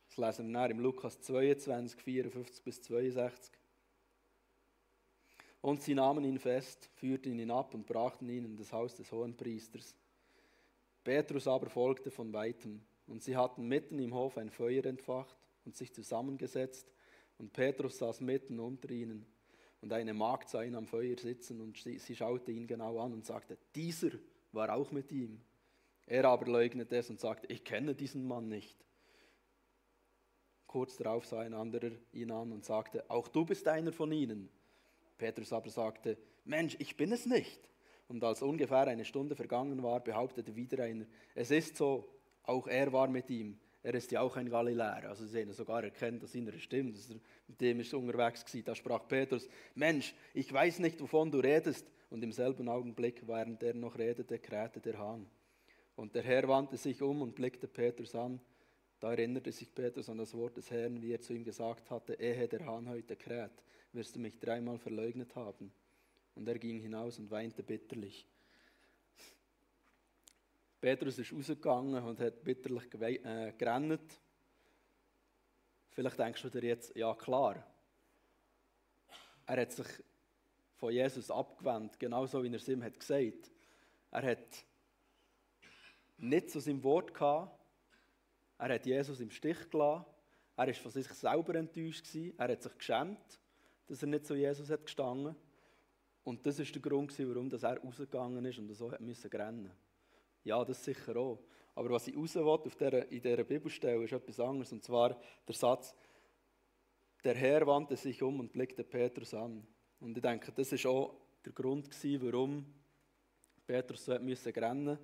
Das 0.10 0.18
lesen 0.18 0.52
wir 0.52 0.70
im 0.70 0.80
Lukas 0.80 1.20
22, 1.22 2.00
54 2.00 2.64
bis 2.64 2.82
62. 2.84 3.63
Und 5.64 5.82
sie 5.82 5.96
nahmen 5.96 6.26
ihn 6.26 6.40
fest, 6.40 6.90
führten 6.96 7.40
ihn 7.40 7.50
ab 7.50 7.74
und 7.74 7.88
brachten 7.88 8.28
ihn 8.28 8.44
in 8.44 8.58
das 8.58 8.74
Haus 8.74 8.96
des 8.96 9.10
Hohenpriesters. 9.14 9.96
Petrus 11.06 11.48
aber 11.48 11.70
folgte 11.70 12.12
von 12.12 12.34
weitem. 12.34 12.82
Und 13.08 13.24
sie 13.24 13.38
hatten 13.38 13.70
mitten 13.70 13.98
im 14.00 14.14
Hof 14.14 14.38
ein 14.38 14.50
Feuer 14.50 14.84
entfacht 14.84 15.38
und 15.64 15.74
sich 15.78 15.94
zusammengesetzt. 15.94 16.92
Und 17.38 17.54
Petrus 17.54 17.98
saß 17.98 18.20
mitten 18.20 18.60
unter 18.60 18.92
ihnen. 18.92 19.26
Und 19.80 19.94
eine 19.94 20.14
Magd 20.14 20.50
sah 20.50 20.64
ihn 20.64 20.76
am 20.76 20.86
Feuer 20.86 21.18
sitzen 21.18 21.62
und 21.62 21.78
sie, 21.78 21.98
schaute 22.14 22.52
ihn 22.52 22.68
genau 22.68 23.00
an 23.00 23.14
und 23.14 23.26
sagte, 23.26 23.58
dieser 23.74 24.12
war 24.52 24.76
auch 24.76 24.92
mit 24.92 25.14
ihm. 25.14 25.40
Er 26.08 26.26
aber 26.26 26.46
leugnete 26.46 26.98
es 26.98 27.10
und 27.10 27.22
sagte, 27.22 27.48
ich 27.48 27.64
kenne 27.64 27.96
diesen 27.96 28.28
Mann 28.28 28.50
nicht. 28.50 28.76
Kurz 30.68 30.98
darauf 30.98 31.26
sah 31.26 31.40
ein 31.40 31.54
anderer 31.54 31.92
ihn 32.12 32.32
an 32.32 32.52
und 32.52 32.66
sagte, 32.66 33.10
auch 33.10 33.30
du 33.30 33.46
bist 33.46 33.66
einer 33.70 33.94
von 33.94 34.12
ihnen. 34.12 34.50
Petrus 35.24 35.54
aber 35.54 35.70
sagte, 35.70 36.18
Mensch, 36.44 36.76
ich 36.80 36.98
bin 36.98 37.14
es 37.14 37.26
nicht. 37.26 37.70
Und 38.10 38.22
als 38.26 38.42
ungefähr 38.42 38.88
eine 38.88 39.06
Stunde 39.06 39.38
vergangen 39.38 39.82
war, 39.82 40.02
behauptete 40.02 40.54
wieder 40.54 40.84
einer, 40.84 41.06
es 41.34 41.50
ist 41.50 41.78
so, 41.78 42.10
auch 42.44 42.68
er 42.68 42.92
war 42.92 43.08
mit 43.08 43.30
ihm. 43.30 43.58
Er 43.84 43.94
ist 43.94 44.12
ja 44.12 44.20
auch 44.20 44.36
ein 44.36 44.50
Galiläer. 44.50 45.08
Also 45.08 45.26
sie 45.26 45.42
haben 45.42 45.54
sogar 45.54 45.82
erkennt, 45.82 46.24
dass 46.24 46.34
dass 46.34 47.10
er 47.10 47.18
mit 47.48 47.62
dem 47.62 47.80
ist 47.80 47.94
unterwegs 47.94 48.44
war. 48.54 48.62
Da 48.64 48.76
sprach 48.76 49.08
Petrus, 49.08 49.48
Mensch, 49.76 50.14
ich 50.34 50.52
weiß 50.52 50.80
nicht, 50.80 51.00
wovon 51.00 51.32
du 51.32 51.40
redest. 51.40 51.90
Und 52.10 52.22
im 52.22 52.34
selben 52.34 52.68
Augenblick, 52.68 53.26
während 53.26 53.64
er 53.64 53.76
noch 53.76 53.98
redete, 53.98 54.40
krähte 54.40 54.82
der 54.82 54.98
Hahn. 54.98 55.26
Und 55.96 56.16
der 56.16 56.24
Herr 56.24 56.50
wandte 56.50 56.76
sich 56.76 57.02
um 57.02 57.22
und 57.22 57.34
blickte 57.34 57.70
Petrus 57.70 58.14
an. 58.14 58.42
Da 59.00 59.12
erinnerte 59.12 59.54
sich 59.54 59.74
Petrus 59.74 60.10
an 60.10 60.18
das 60.18 60.34
Wort 60.34 60.58
des 60.58 60.70
Herrn, 60.70 61.02
wie 61.02 61.14
er 61.14 61.22
zu 61.22 61.34
ihm 61.34 61.46
gesagt 61.46 61.90
hatte, 61.92 62.14
ehe 62.14 62.48
der 62.50 62.66
Hahn 62.66 62.90
heute 62.90 63.16
kräht, 63.16 63.52
wirst 63.94 64.16
du 64.16 64.20
mich 64.20 64.40
dreimal 64.40 64.78
verleugnet 64.78 65.36
haben. 65.36 65.72
Und 66.36 66.48
er 66.48 66.58
ging 66.58 66.80
hinaus 66.80 67.20
und 67.20 67.30
weinte 67.30 67.64
bitterlich. 67.64 68.28
Petrus 70.82 71.18
ist 71.18 71.32
rausgegangen 71.32 72.04
und 72.04 72.20
hat 72.20 72.44
bitterlich 72.44 72.94
äh, 72.96 73.54
gerannt. 73.58 74.20
Vielleicht 75.92 76.20
denkst 76.20 76.42
du 76.42 76.50
dir 76.50 76.64
jetzt, 76.64 76.96
ja 76.96 77.14
klar, 77.14 77.64
er 79.46 79.62
hat 79.62 79.72
sich 79.72 79.88
von 80.76 80.92
Jesus 80.92 81.30
abgewendet, 81.30 82.00
genauso 82.00 82.44
wie 82.44 82.48
er 82.48 82.56
es 82.56 82.68
ihm 82.68 82.84
hat 82.84 83.00
gesagt. 83.00 83.52
Er 84.12 84.32
hat 84.32 84.66
nicht 86.18 86.50
zu 86.50 86.60
seinem 86.60 86.84
Wort 86.84 87.14
gehabt, 87.14 87.58
er 88.58 88.74
hat 88.74 88.86
Jesus 88.86 89.20
im 89.20 89.30
Stich 89.30 89.70
gelassen, 89.70 90.06
er 90.56 90.68
war 90.68 90.74
von 90.74 90.92
sich 90.92 91.08
selber 91.08 91.56
enttäuscht, 91.56 92.08
gewesen. 92.08 92.38
er 92.38 92.52
hat 92.52 92.64
sich 92.64 92.78
geschämt, 92.78 93.40
dass 93.88 94.02
er 94.02 94.08
nicht 94.08 94.26
zu 94.26 94.36
Jesus 94.36 94.70
hat 94.70 94.86
gestanden 94.86 95.36
und 96.24 96.46
das 96.46 96.60
ist 96.60 96.74
der 96.74 96.82
Grund, 96.82 97.18
warum 97.20 97.52
er 97.52 97.78
rausgegangen 97.84 98.46
ist 98.46 98.58
und 98.58 98.74
so 98.74 98.92
hat 98.92 99.02
müssen 99.02 99.30
rennen. 99.30 99.72
Ja, 100.44 100.64
das 100.64 100.84
sicher 100.84 101.16
auch. 101.18 101.40
Aber 101.76 101.90
was 101.90 102.08
ich 102.08 102.16
raus 102.16 102.36
will 102.36 102.44
auf 102.44 102.76
dieser, 102.76 103.12
in 103.12 103.22
dieser 103.22 103.44
Bibelstelle 103.44 104.04
ist 104.04 104.14
etwas 104.14 104.40
anderes. 104.40 104.72
Und 104.72 104.84
zwar 104.84 105.20
der 105.48 105.56
Satz, 105.56 105.96
der 107.24 107.36
Herr 107.36 107.66
wandte 107.66 107.96
sich 107.96 108.22
um 108.22 108.40
und 108.40 108.54
blickte 108.54 108.84
Petrus 108.84 109.34
an. 109.34 109.66
Und 110.00 110.16
ich 110.16 110.22
denke, 110.22 110.52
das 110.52 110.72
ist 110.72 110.86
auch 110.86 111.16
der 111.44 111.54
Grund 111.54 111.90
warum 112.22 112.66
Petrus 113.66 114.06
so 114.06 114.18
müssen 114.20 114.54
rennen 114.54 114.98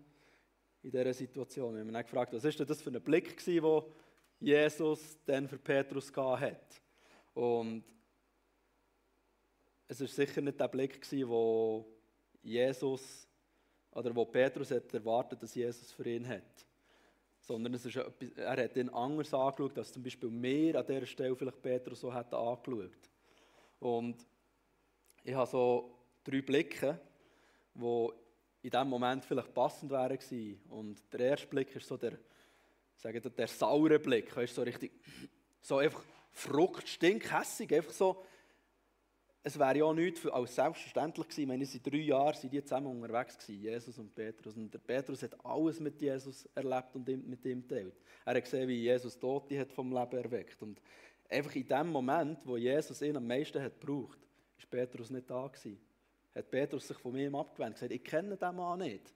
in 0.81 0.91
dieser 0.91 1.13
Situation. 1.13 1.73
Wir 1.73 1.81
haben 1.81 1.93
dann 1.93 2.03
gefragt, 2.03 2.33
was 2.33 2.45
ist 2.45 2.59
denn 2.59 2.67
das 2.67 2.81
für 2.81 2.91
ein 2.91 3.01
Blick 3.01 3.43
den 3.45 3.83
Jesus 4.39 5.17
dann 5.25 5.47
für 5.47 5.57
Petrus 5.57 6.15
hat. 6.15 6.81
Und 7.33 7.83
es 9.89 9.99
ist 9.99 10.15
sicher 10.15 10.39
nicht 10.39 10.59
der 10.59 10.67
Blick 10.67 11.01
gewesen, 11.01 11.27
wo 11.27 11.85
Jesus 12.43 13.27
oder 13.91 14.15
wo 14.15 14.23
Petrus 14.23 14.69
hat 14.69 14.93
erwartet, 14.93 15.41
dass 15.41 15.55
Jesus 15.55 15.91
für 15.91 16.07
ihn 16.07 16.27
hat. 16.27 16.65
Sondern 17.41 17.73
es 17.73 17.85
ist 17.85 17.95
er 17.95 18.63
hat 18.63 18.77
ihn 18.77 18.89
anders 18.89 19.33
angeschaut, 19.33 19.79
als 19.79 19.91
zum 19.91 20.03
Beispiel 20.03 20.29
mehr 20.29 20.75
an 20.75 20.85
dieser 20.85 21.07
Stelle 21.07 21.35
vielleicht 21.35 21.61
Petrus 21.61 22.01
so 22.01 22.13
hat 22.13 22.31
angeschaut. 22.31 22.91
Und 23.79 24.27
ich 25.23 25.33
habe 25.33 25.49
so 25.49 25.97
drei 26.23 26.41
Blicke, 26.41 26.99
die 27.73 28.09
in 28.61 28.69
diesem 28.69 28.89
Moment 28.89 29.25
vielleicht 29.25 29.53
passend 29.55 29.89
wären 29.89 30.19
gewesen. 30.19 30.61
Und 30.69 31.01
der 31.11 31.21
erste 31.21 31.47
Blick 31.47 31.75
ist 31.75 31.87
so 31.87 31.97
der, 31.97 32.19
sagen 32.95 33.23
wir, 33.23 33.31
der 33.31 33.47
saure 33.47 33.97
Blick. 33.97 34.35
Weißt, 34.35 34.53
so 34.53 34.61
richtig, 34.61 34.91
so 35.61 35.77
einfach 35.77 36.03
frucht, 36.31 36.87
stinkhässig, 36.87 37.73
einfach 37.73 37.91
so, 37.91 38.23
es 39.41 39.57
wäre 39.57 39.77
ja 39.77 39.93
nichts 39.93 40.25
als 40.27 40.55
selbstverständlich 40.55 41.27
gewesen. 41.27 41.47
Meine, 41.47 41.63
in 41.63 41.83
drei 41.83 41.97
Jahren 41.97 42.35
sind 42.35 42.51
die 42.51 42.63
zusammen 42.63 42.87
unterwegs 42.87 43.37
gewesen, 43.37 43.61
Jesus 43.61 43.97
und 43.97 44.13
Petrus. 44.13 44.55
Und 44.55 44.73
der 44.73 44.79
Petrus 44.79 45.23
hat 45.23 45.45
alles 45.45 45.79
mit 45.79 46.01
Jesus 46.01 46.47
erlebt 46.55 46.95
und 46.95 47.07
mit 47.07 47.45
ihm 47.45 47.61
geteilt. 47.61 47.95
Er 48.25 48.35
hat 48.35 48.43
gesehen, 48.43 48.67
wie 48.67 48.81
Jesus 48.81 49.17
Tote 49.17 49.57
hat 49.57 49.71
vom 49.71 49.93
Leben 49.93 50.17
erweckt. 50.17 50.61
Und 50.61 50.81
einfach 51.29 51.55
in 51.55 51.67
dem 51.67 51.89
Moment, 51.89 52.39
wo 52.45 52.57
Jesus 52.57 53.01
ihn 53.01 53.15
am 53.15 53.27
meisten 53.27 53.61
hat 53.61 53.79
gebraucht, 53.79 54.19
ist 54.57 54.69
Petrus 54.69 55.09
nicht 55.09 55.29
da 55.29 55.47
gewesen. 55.47 55.79
Hat 56.35 56.51
Petrus 56.51 56.87
sich 56.87 56.97
von 56.97 57.15
ihm 57.15 57.35
abgewendet 57.35 57.81
und 57.81 57.89
gesagt, 57.89 57.93
ich 57.93 58.03
kenne 58.03 58.35
den 58.35 58.55
Mann 58.55 58.79
nicht. 58.79 59.13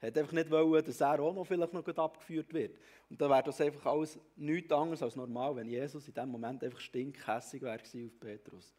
Er 0.00 0.08
hat 0.08 0.18
einfach 0.18 0.32
nicht 0.32 0.50
wollen, 0.50 0.84
dass 0.84 1.00
er 1.00 1.20
auch 1.20 1.32
noch 1.32 1.46
vielleicht 1.46 1.72
noch 1.72 1.86
abgeführt 1.86 2.52
wird. 2.52 2.76
Und 3.08 3.20
dann 3.20 3.30
wäre 3.30 3.44
das 3.44 3.60
einfach 3.60 3.86
alles 3.86 4.18
nichts 4.34 4.72
anderes 4.72 5.00
als 5.00 5.14
normal, 5.14 5.54
wenn 5.54 5.68
Jesus 5.68 6.08
in 6.08 6.14
dem 6.14 6.30
Moment 6.30 6.64
einfach 6.64 6.80
stinkhässig 6.80 7.62
wäre 7.62 7.80
auf 7.80 8.20
Petrus. 8.20 8.74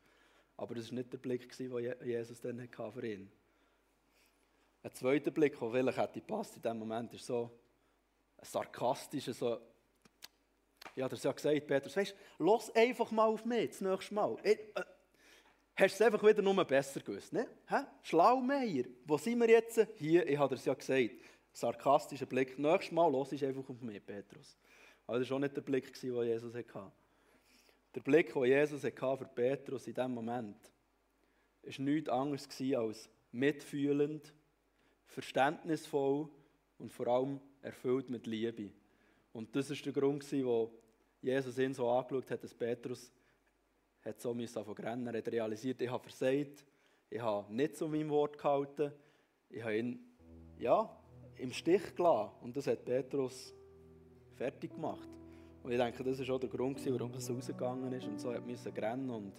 Aber 0.57 0.75
das 0.75 0.89
war 0.89 0.95
nicht 0.95 1.11
der 1.11 1.17
Blick, 1.17 1.55
den 1.57 1.95
Jesus 2.03 2.41
dann 2.41 2.61
hatte 2.61 2.91
für 2.91 3.07
ihn. 3.07 3.31
Ein 4.83 4.93
zweiter 4.93 5.31
Blick, 5.31 5.57
der 5.59 5.71
vielleicht 5.71 5.97
hätte 5.97 6.21
passt 6.21 6.55
in 6.57 6.61
diesem 6.61 6.79
Moment, 6.79 7.13
ist 7.13 7.25
so 7.25 7.49
ein 8.37 8.45
sarkastischer, 8.45 9.33
so, 9.33 9.59
ja, 10.95 11.07
das 11.07 11.23
ja 11.23 11.31
gesagt, 11.31 11.67
Petrus, 11.67 11.95
weißt 11.95 12.15
du, 12.37 12.43
los 12.43 12.69
einfach 12.75 13.09
mal 13.11 13.27
auf 13.27 13.45
mich, 13.45 13.69
das 13.69 13.81
nächste 13.81 14.13
Mal. 14.13 14.35
Ich, 14.43 14.59
äh, 14.59 14.83
hast 15.75 15.93
es 15.95 16.01
einfach 16.01 16.21
wieder 16.23 16.41
nur 16.41 16.65
besser 16.65 16.99
gewusst, 16.99 17.31
ne? 17.31 17.47
Hä? 17.67 17.85
Schlaumeier, 18.03 18.83
wo 19.05 19.17
sind 19.17 19.39
wir 19.39 19.49
jetzt? 19.49 19.87
Hier, 19.95 20.27
ich 20.27 20.37
habe 20.37 20.55
es 20.55 20.65
ja 20.65 20.73
gesagt, 20.73 21.11
sarkastischer 21.53 22.25
Blick, 22.25 22.59
nächstes 22.59 22.91
Mal 22.91 23.09
los 23.09 23.31
ist 23.31 23.43
einfach 23.43 23.67
auf 23.69 23.81
mich, 23.81 24.05
Petrus. 24.05 24.57
Aber 25.07 25.19
das 25.19 25.29
war 25.29 25.37
auch 25.37 25.41
nicht 25.41 25.55
der 25.55 25.61
Blick, 25.61 25.99
den 25.99 26.23
Jesus 26.23 26.53
hatte. 26.53 26.91
Der 27.95 28.01
Blick, 28.01 28.33
den 28.33 28.45
Jesus 28.45 28.83
hatte 28.83 29.17
für 29.17 29.25
Petrus 29.25 29.87
in 29.87 29.93
diesem 29.93 30.13
Moment, 30.13 30.57
war 31.63 31.85
nichts 31.85 32.09
anderes 32.09 32.47
als 32.75 33.09
mitfühlend, 33.31 34.33
verständnisvoll 35.05 36.29
und 36.79 36.91
vor 36.91 37.07
allem 37.07 37.39
erfüllt 37.61 38.09
mit 38.09 38.25
Liebe. 38.27 38.71
Und 39.31 39.55
das 39.55 39.69
war 39.69 39.77
der 39.77 39.93
Grund, 39.93 40.31
wo 40.43 40.71
Jesus 41.21 41.57
ihn 41.57 41.73
so 41.73 41.89
angeschaut 41.89 42.29
hat, 42.31 42.43
dass 42.43 42.53
Petrus 42.53 43.11
hat 44.03 44.19
so 44.19 44.31
anfangen 44.31 44.77
rennen. 44.77 45.07
Er 45.07 45.17
hat 45.17 45.27
realisiert, 45.27 45.81
ich 45.81 45.89
habe 45.89 46.03
versagt, 46.03 46.65
ich 47.09 47.21
habe 47.21 47.53
nicht 47.53 47.77
zu 47.77 47.87
meinem 47.87 48.09
Wort 48.09 48.37
gehalten, 48.37 48.91
ich 49.49 49.63
habe 49.63 49.77
ihn 49.77 49.99
ja, 50.57 50.89
im 51.37 51.51
Stich 51.51 51.95
gelassen. 51.95 52.31
Und 52.41 52.57
das 52.57 52.67
hat 52.67 52.83
Petrus 52.85 53.53
fertig 54.35 54.73
gemacht. 54.73 55.09
Und 55.63 55.71
ich 55.71 55.77
denke, 55.77 56.03
das 56.03 56.19
war 56.19 56.35
auch 56.35 56.39
der 56.39 56.49
Grund, 56.49 56.85
warum 56.85 57.13
es 57.13 57.29
rausgegangen 57.29 57.91
ist 57.93 58.05
und 58.05 58.19
so 58.19 58.33
hat 58.33 58.45
müssen 58.45 58.73
rennen. 58.73 59.09
Und 59.09 59.31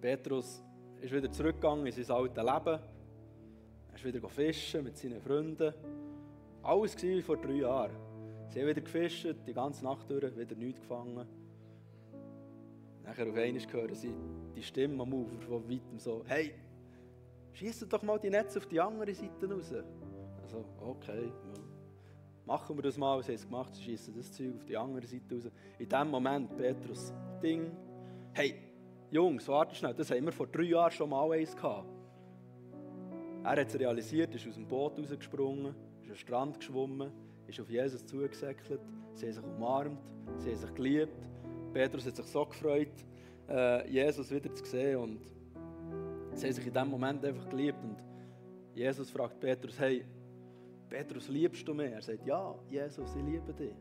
Petrus 0.00 0.62
ist 1.00 1.12
wieder 1.12 1.30
zurückgegangen 1.30 1.84
in 1.84 1.92
sein 1.92 2.16
altes 2.16 2.36
Leben. 2.36 2.80
Er 3.88 3.94
ist 3.94 4.04
wieder 4.04 4.28
fischen 4.28 4.84
mit 4.84 4.96
seinen 4.96 5.20
Freunden. 5.20 5.74
Alles 6.62 6.94
war 6.94 7.02
wie 7.02 7.22
vor 7.22 7.36
drei 7.36 7.54
Jahren. 7.54 7.96
Sie 8.48 8.60
haben 8.60 8.68
wieder 8.68 8.80
gefischt, 8.80 9.34
die 9.46 9.52
ganze 9.52 9.84
Nacht 9.84 10.08
durch, 10.08 10.36
wieder 10.36 10.54
nichts 10.54 10.80
gefangen. 10.80 11.26
Nachher 13.02 13.28
auf 13.28 13.36
einmal 13.36 13.60
hören 13.72 13.94
sie 13.94 14.14
die 14.54 14.62
Stimme 14.62 15.02
am 15.02 15.12
Ufer 15.12 15.40
von 15.40 15.68
weitem 15.68 15.98
so: 15.98 16.22
Hey, 16.26 16.54
schießt 17.54 17.92
doch 17.92 18.02
mal 18.02 18.20
die 18.20 18.30
Netze 18.30 18.60
auf 18.60 18.66
die 18.66 18.80
andere 18.80 19.12
Seite 19.12 19.52
raus. 19.52 19.74
Also, 20.42 20.64
okay. 20.80 21.24
Ja 21.24 21.71
machen 22.46 22.76
wir 22.76 22.82
das 22.82 22.96
mal, 22.96 23.22
sie 23.22 23.32
haben 23.32 23.36
es 23.36 23.44
gemacht, 23.44 23.74
sie 23.74 23.82
schießen 23.82 24.14
das 24.14 24.32
Zeug 24.32 24.54
auf 24.56 24.64
die 24.64 24.76
andere 24.76 25.06
Seite 25.06 25.34
raus. 25.34 25.50
In 25.78 25.88
dem 25.88 26.08
Moment, 26.08 26.56
Petrus, 26.56 27.12
Ding, 27.42 27.70
hey, 28.32 28.54
Jungs, 29.10 29.46
warte 29.48 29.74
schnell, 29.74 29.94
das 29.94 30.10
haben 30.10 30.24
wir 30.24 30.32
vor 30.32 30.46
drei 30.46 30.64
Jahren 30.64 30.90
schon 30.90 31.10
mal 31.10 31.30
eins 31.32 31.54
gehabt. 31.54 31.88
Er 33.44 33.50
hat 33.50 33.68
es 33.68 33.78
realisiert, 33.78 34.34
ist 34.34 34.46
aus 34.46 34.54
dem 34.54 34.66
Boot 34.66 34.98
rausgesprungen, 34.98 35.74
ist 36.02 36.10
am 36.10 36.16
Strand 36.16 36.58
geschwommen, 36.58 37.12
ist 37.46 37.60
auf 37.60 37.68
Jesus 37.68 38.06
zugesäckelt, 38.06 38.80
sie 39.14 39.26
haben 39.26 39.32
sich 39.32 39.44
umarmt, 39.44 39.98
sie 40.38 40.50
haben 40.50 40.56
sich 40.56 40.74
geliebt. 40.74 41.28
Petrus 41.72 42.06
hat 42.06 42.16
sich 42.16 42.26
so 42.26 42.46
gefreut, 42.46 42.92
äh, 43.48 43.90
Jesus 43.90 44.30
wieder 44.30 44.52
zu 44.54 44.64
sehen 44.64 44.96
und 44.98 45.20
sie 46.34 46.46
haben 46.46 46.52
sich 46.52 46.66
in 46.66 46.72
dem 46.72 46.88
Moment 46.88 47.24
einfach 47.24 47.48
geliebt. 47.48 47.82
Und 47.82 47.96
Jesus 48.74 49.10
fragt 49.10 49.40
Petrus, 49.40 49.78
hey, 49.78 50.04
Petrus, 50.92 51.26
liebst 51.28 51.66
du 51.66 51.72
mich? 51.72 51.90
Er 51.90 52.02
sagt, 52.02 52.26
ja, 52.26 52.54
Jesus, 52.68 53.16
ich 53.16 53.22
liebe 53.22 53.54
dich. 53.54 53.72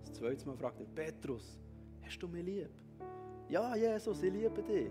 Das 0.00 0.14
zweite 0.14 0.46
Mal 0.46 0.56
fragt 0.56 0.80
er, 0.80 0.86
Petrus, 0.86 1.60
hast 2.00 2.18
du 2.22 2.26
mich 2.26 2.42
lieb? 2.42 2.70
Ja, 3.50 3.76
Jesus, 3.76 4.22
ich 4.22 4.32
liebe 4.32 4.62
dich. 4.62 4.90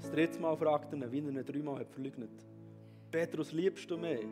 Das 0.00 0.10
dritte 0.10 0.40
Mal 0.40 0.56
fragt 0.56 0.92
er 0.92 0.98
ihn, 0.98 1.12
wie 1.12 1.20
er 1.20 1.28
ihn 1.28 1.44
dreimal 1.44 1.78
hat 1.78 1.92
verleugnet. 1.92 2.44
Petrus, 3.12 3.52
liebst 3.52 3.88
du 3.88 3.96
mich? 3.96 4.26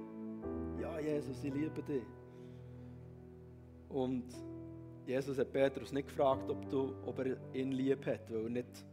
Ja, 0.81 0.99
Jesus, 0.99 1.44
ich 1.44 1.55
liebe 1.55 1.81
dich. 1.85 2.03
Und 3.88 4.25
Jesus 5.07 5.38
hat 5.38 5.53
Petrus 5.53 5.92
nicht 5.92 6.09
gefragt, 6.09 6.51
ob, 6.51 6.68
du, 6.68 6.97
ob 7.07 7.16
er 7.20 7.37
ihn 7.55 7.70
lieb 7.70 8.05
hat, 8.07 8.29
weil 8.33 8.42
er 8.42 8.51
nicht, 8.51 8.85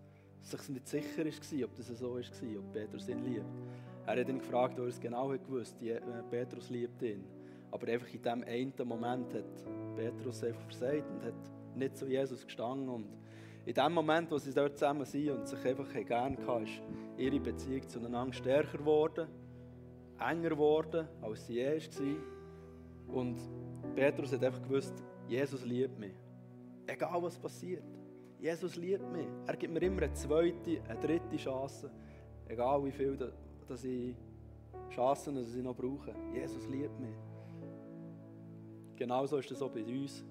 sich 0.41 0.69
nicht 0.69 0.87
sicher 0.87 1.25
war, 1.25 1.65
ob 1.65 1.75
das 1.75 1.87
so 1.87 2.13
war, 2.13 2.59
ob 2.59 2.71
Petrus 2.71 3.09
ihn 3.09 3.25
liebt. 3.25 3.45
Er 4.05 4.19
hat 4.19 4.29
ihn 4.29 4.39
gefragt, 4.39 4.77
weil 4.77 4.85
er 4.85 4.89
es 4.89 4.99
genau 4.99 5.29
gewusst 5.29 5.81
äh, 5.81 5.99
Petrus 6.29 6.69
liebt 6.69 7.01
ihn. 7.01 7.23
Aber 7.71 7.87
einfach 7.87 8.13
in 8.13 8.21
diesem 8.21 8.43
einen 8.43 8.73
Moment 8.85 9.33
hat 9.33 9.95
Petrus 9.95 10.43
einfach 10.43 10.61
versagt 10.63 11.09
und 11.09 11.23
hat 11.23 11.33
nicht 11.75 11.97
zu 11.97 12.07
Jesus 12.07 12.45
gestanden. 12.45 12.89
Und 12.89 13.07
in 13.65 13.73
dem 13.73 13.93
Moment, 13.93 14.31
wo 14.31 14.37
sie 14.37 14.53
dort 14.53 14.77
zusammen 14.77 15.05
sind 15.05 15.29
und 15.29 15.47
sich 15.47 15.63
einfach 15.65 15.93
gerne 15.93 16.37
hatten, 16.45 16.63
ist 16.63 16.81
ihre 17.17 17.39
Beziehung 17.39 17.87
zueinander 17.87 18.33
stärker 18.33 18.77
geworden, 18.77 19.27
enger 20.19 20.49
geworden, 20.49 21.07
als 21.21 21.45
sie 21.47 21.55
je 21.55 21.77
war. 21.77 23.15
Und 23.15 23.39
Petrus 23.95 24.33
hat 24.33 24.43
einfach 24.43 24.63
gewusst, 24.63 25.03
Jesus 25.27 25.63
liebt 25.63 25.97
mich. 25.99 26.15
Egal 26.87 27.21
was 27.21 27.37
passiert. 27.37 27.83
Jesus 28.39 28.75
liebt 28.75 29.09
mich. 29.11 29.27
Er 29.45 29.55
gibt 29.55 29.73
mir 29.73 29.81
immer 29.83 30.01
eine 30.01 30.13
zweite, 30.13 30.81
eine 30.89 30.99
dritte 30.99 31.37
Chance. 31.37 31.91
Egal 32.47 32.83
wie 32.83 32.91
viel 32.91 33.15
dass 33.67 33.83
ich 33.83 34.15
Chancen 34.89 35.35
dass 35.35 35.55
ich 35.55 35.63
noch 35.63 35.75
brauche. 35.75 36.13
Jesus 36.33 36.67
liebt 36.67 36.99
mich. 36.99 37.15
Genauso 38.95 39.37
ist 39.37 39.49
es 39.51 39.61
auch 39.61 39.71
bei 39.71 39.83
uns. 39.83 40.23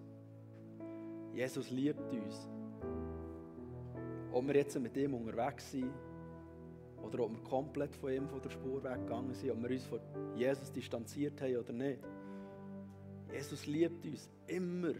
Jesus 1.33 1.71
liebt 1.71 2.01
uns. 2.12 2.49
Ob 4.33 4.47
wir 4.47 4.55
jetzt 4.55 4.79
mit 4.79 4.97
ihm 4.97 5.14
unterwegs 5.14 5.71
sind 5.71 5.90
oder 7.03 7.25
ob 7.25 7.33
wir 7.33 7.43
komplett 7.43 7.97
von 7.97 8.12
ihm 8.12 8.29
von 8.29 8.40
der 8.40 8.51
Spur 8.51 8.83
weggegangen 8.85 9.35
sind, 9.35 9.51
ob 9.51 9.62
wir 9.62 9.71
uns 9.71 9.87
von 9.87 10.01
Jesus 10.37 10.71
distanziert 10.71 11.40
haben 11.40 11.57
oder 11.57 11.73
nicht. 11.73 12.01
Jesus 13.33 13.66
liebt 13.66 14.05
uns 14.05 14.29
immer. 14.47 14.95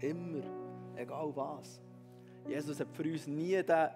Immer. 0.00 0.42
Egal 0.96 1.32
was. 1.34 1.80
Jesus 2.48 2.80
hat 2.80 2.88
für 2.92 3.04
uns 3.04 3.26
nie 3.26 3.62
den 3.62 3.88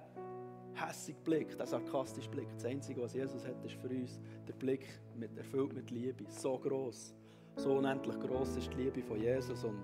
hässigen 0.76 1.22
Blick, 1.22 1.56
den 1.56 1.66
sarkastischen 1.66 2.30
Blick. 2.30 2.48
Das 2.54 2.64
Einzige, 2.64 3.02
was 3.02 3.14
Jesus 3.14 3.46
hat, 3.46 3.62
ist 3.64 3.74
für 3.74 3.88
uns 3.88 4.20
der 4.46 4.54
Blick 4.54 4.86
mit, 5.14 5.36
erfüllt 5.36 5.72
mit 5.72 5.90
Liebe. 5.90 6.24
So 6.28 6.58
groß, 6.58 7.14
so 7.56 7.78
unendlich 7.78 8.18
groß 8.20 8.56
ist 8.56 8.72
die 8.72 8.82
Liebe 8.82 9.02
von 9.02 9.20
Jesus 9.20 9.64
und 9.64 9.82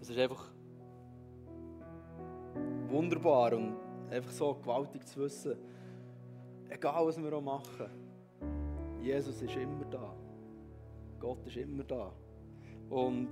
es 0.00 0.10
ist 0.10 0.18
einfach 0.18 0.50
wunderbar 2.88 3.52
und 3.52 3.74
einfach 4.10 4.30
so 4.30 4.54
gewaltig 4.54 5.06
zu 5.06 5.20
wissen, 5.20 5.56
egal 6.68 7.06
was 7.06 7.20
wir 7.20 7.32
auch 7.32 7.42
machen, 7.42 7.86
Jesus 9.00 9.40
ist 9.42 9.56
immer 9.56 9.84
da. 9.86 10.14
Gott 11.18 11.44
ist 11.46 11.56
immer 11.56 11.84
da. 11.84 12.12
Und 12.90 13.30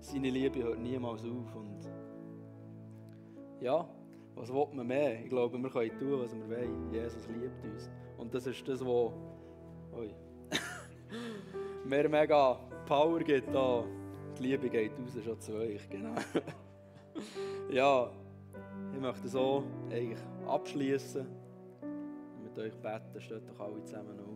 seine 0.00 0.30
Liebe 0.30 0.62
hört 0.62 0.78
niemals 0.78 1.22
auf. 1.22 1.54
Und 1.54 1.80
ja, 3.60 3.88
was 4.34 4.52
will 4.52 4.68
man 4.72 4.86
mehr? 4.86 5.20
Ich 5.20 5.28
glaube, 5.28 5.58
wir 5.58 5.70
können 5.70 5.98
tun, 5.98 6.20
was 6.20 6.34
wir 6.34 6.48
wollen. 6.48 6.92
Jesus 6.92 7.26
liebt 7.28 7.64
uns. 7.64 7.90
Und 8.16 8.34
das 8.34 8.46
ist 8.46 8.66
das, 8.66 8.80
was 8.84 9.12
mir 11.84 12.08
mega 12.08 12.58
Power 12.86 13.20
gibt. 13.20 13.54
Da. 13.54 13.84
Die 14.38 14.42
Liebe 14.44 14.68
geht 14.70 14.92
raus 14.92 15.24
schon 15.24 15.40
zu 15.40 15.54
euch. 15.54 15.88
Genau. 15.90 16.14
ja, 17.70 18.10
ich 18.94 19.00
möchte 19.00 19.28
so 19.28 19.64
eigentlich 19.90 20.18
abschließen. 20.46 21.26
Mit 22.42 22.58
euch 22.58 22.76
beten, 22.78 23.20
steht 23.20 23.48
doch 23.48 23.60
alle 23.60 23.84
zusammen 23.84 24.18
auf. 24.18 24.32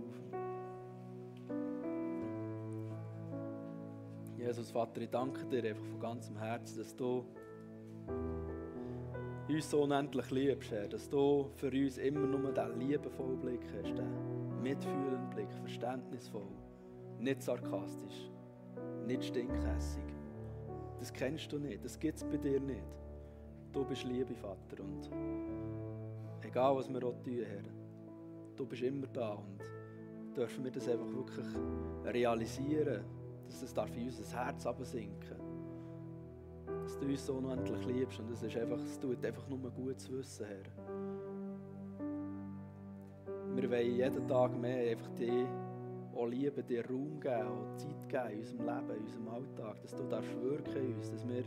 Jesus 4.39 4.71
Vater, 4.71 5.01
ich 5.01 5.11
danke 5.11 5.45
dir 5.47 5.65
einfach 5.71 5.85
von 5.85 5.99
ganzem 5.99 6.37
Herzen, 6.37 6.79
dass 6.79 6.95
du 6.95 7.25
uns 9.49 9.71
so 9.71 9.83
unendlich 9.83 10.31
liebst, 10.31 10.71
Herr, 10.71 10.89
dass 10.89 11.09
du 11.09 11.49
für 11.55 11.71
uns 11.71 11.99
immer 11.99 12.27
nur 12.27 12.53
diesen 12.53 12.81
liebevollen 12.81 13.39
Blick 13.39 13.63
hast, 13.77 13.93
diesen 13.93 14.63
mitfühlenden 14.63 15.31
Blick, 15.31 15.53
verständnisvoll, 15.61 16.49
nicht 17.21 17.43
sarkastisch, 17.43 18.31
nicht 19.07 19.25
stinkhässig. 19.25 20.03
Das 20.99 21.13
kennst 21.13 21.53
du 21.53 21.59
nicht, 21.59 21.85
das 21.85 21.99
gibt 21.99 22.19
es 22.19 22.25
bei 22.25 22.37
dir 22.37 22.61
nicht. 22.61 22.83
Du 23.73 23.85
bist 23.85 24.05
Liebe, 24.05 24.35
Vater, 24.35 24.83
und 24.83 25.11
egal 26.43 26.77
was 26.77 26.89
wir 26.89 27.05
auch 27.05 27.23
tun, 27.23 27.45
Herr, 27.45 27.63
du 28.57 28.67
bist 28.67 28.83
immer 28.83 29.07
da 29.09 29.35
und 29.35 29.61
dürfen 30.37 30.65
wir 30.65 30.71
das 30.71 30.89
einfach 30.89 31.13
wirklich 31.13 31.47
realisieren, 32.05 33.05
dass 33.47 33.61
das 33.61 33.73
darf 33.73 33.95
in 33.97 34.07
unser 34.07 34.45
Herz 34.45 34.67
absinken 34.67 35.46
dass 36.67 36.99
du 36.99 37.07
uns 37.07 37.27
so 37.27 37.35
unendlich 37.35 37.87
liebst 37.87 38.19
und 38.21 38.31
es 38.31 38.43
ist 38.43 38.57
einfach, 38.57 38.79
es 38.79 38.99
tut 38.99 39.25
einfach 39.25 39.47
nur 39.49 39.71
gut 39.71 40.01
zu 40.01 40.13
wissen, 40.13 40.47
Herr. 40.47 40.65
Wir 43.55 43.71
wollen 43.71 43.97
jeden 43.97 44.27
Tag 44.29 44.59
mehr 44.59 44.91
einfach 44.91 45.11
dich 45.11 45.47
auch 46.15 46.27
lieben, 46.27 46.67
dir 46.67 46.85
Raum 46.89 47.21
geben 47.21 47.49
und 47.49 47.79
Zeit 47.79 48.09
geben 48.09 48.31
in 48.31 48.41
unserem 48.41 48.67
Leben, 48.67 48.91
in 48.91 49.05
unserem 49.05 49.29
Alltag, 49.29 49.81
dass 49.83 49.95
du 49.95 50.03
darfst 50.05 50.43
wirken 50.43 50.77
in 50.77 50.97
uns, 50.97 51.11
dass 51.11 51.29
wir, 51.29 51.45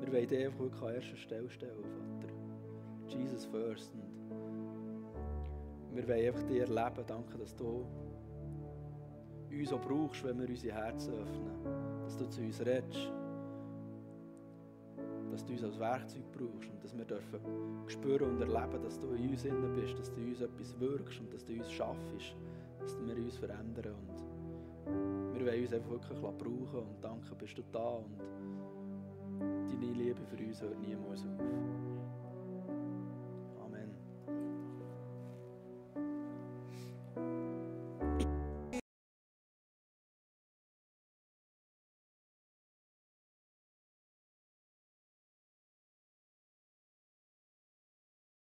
wir 0.00 0.12
wollen 0.12 0.26
dich 0.26 0.44
einfach 0.44 0.60
wirklich 0.60 0.82
an 0.82 0.94
erster 0.94 1.16
Stelle 1.16 1.50
stellen, 1.50 1.84
Vater. 1.84 2.32
Jesus 3.08 3.44
first. 3.46 3.92
Und 5.90 5.96
wir 5.96 6.08
wollen 6.08 6.26
einfach 6.26 6.42
dir 6.44 6.62
erleben, 6.62 7.04
danke, 7.06 7.38
dass 7.38 7.54
du 7.54 7.86
uns 9.50 9.72
auch 9.72 9.80
brauchst, 9.80 10.24
wenn 10.24 10.40
wir 10.40 10.48
unsere 10.48 10.74
Herzen 10.74 11.14
öffnen. 11.14 11.52
Dass 12.04 12.16
du 12.16 12.28
zu 12.28 12.40
uns 12.40 12.60
redest 12.60 13.12
dass 15.32 15.44
du 15.46 15.52
uns 15.54 15.64
als 15.64 15.78
Werkzeug 15.78 16.30
brauchst 16.32 16.70
und 16.70 16.84
dass 16.84 16.96
wir 16.96 17.06
dürfen 17.06 17.40
spüren 17.86 18.32
und 18.32 18.40
erleben, 18.40 18.82
dass 18.82 19.00
du 19.00 19.08
in 19.14 19.30
uns 19.30 19.44
innen 19.44 19.74
bist, 19.74 19.98
dass 19.98 20.12
du 20.12 20.20
in 20.20 20.28
uns 20.28 20.42
etwas 20.42 20.78
wirkst 20.78 21.20
und 21.20 21.32
dass 21.32 21.44
du 21.44 21.54
uns 21.54 21.72
schaffst, 21.72 22.36
dass 22.78 22.98
wir 23.00 23.16
uns 23.16 23.36
verändern 23.38 23.94
und 23.94 25.34
wir 25.34 25.46
wollen 25.46 25.62
uns 25.62 25.72
einfach 25.72 25.90
wirklich 25.90 26.18
brauchen 26.18 26.86
und 26.86 27.02
danke, 27.02 27.34
bist 27.34 27.56
du 27.56 27.62
da 27.72 27.88
und 27.96 28.20
deine 29.40 29.92
Liebe 29.92 30.20
für 30.26 30.44
uns 30.44 30.60
hört 30.60 30.78
niemals 30.80 31.22
auf. 31.22 31.91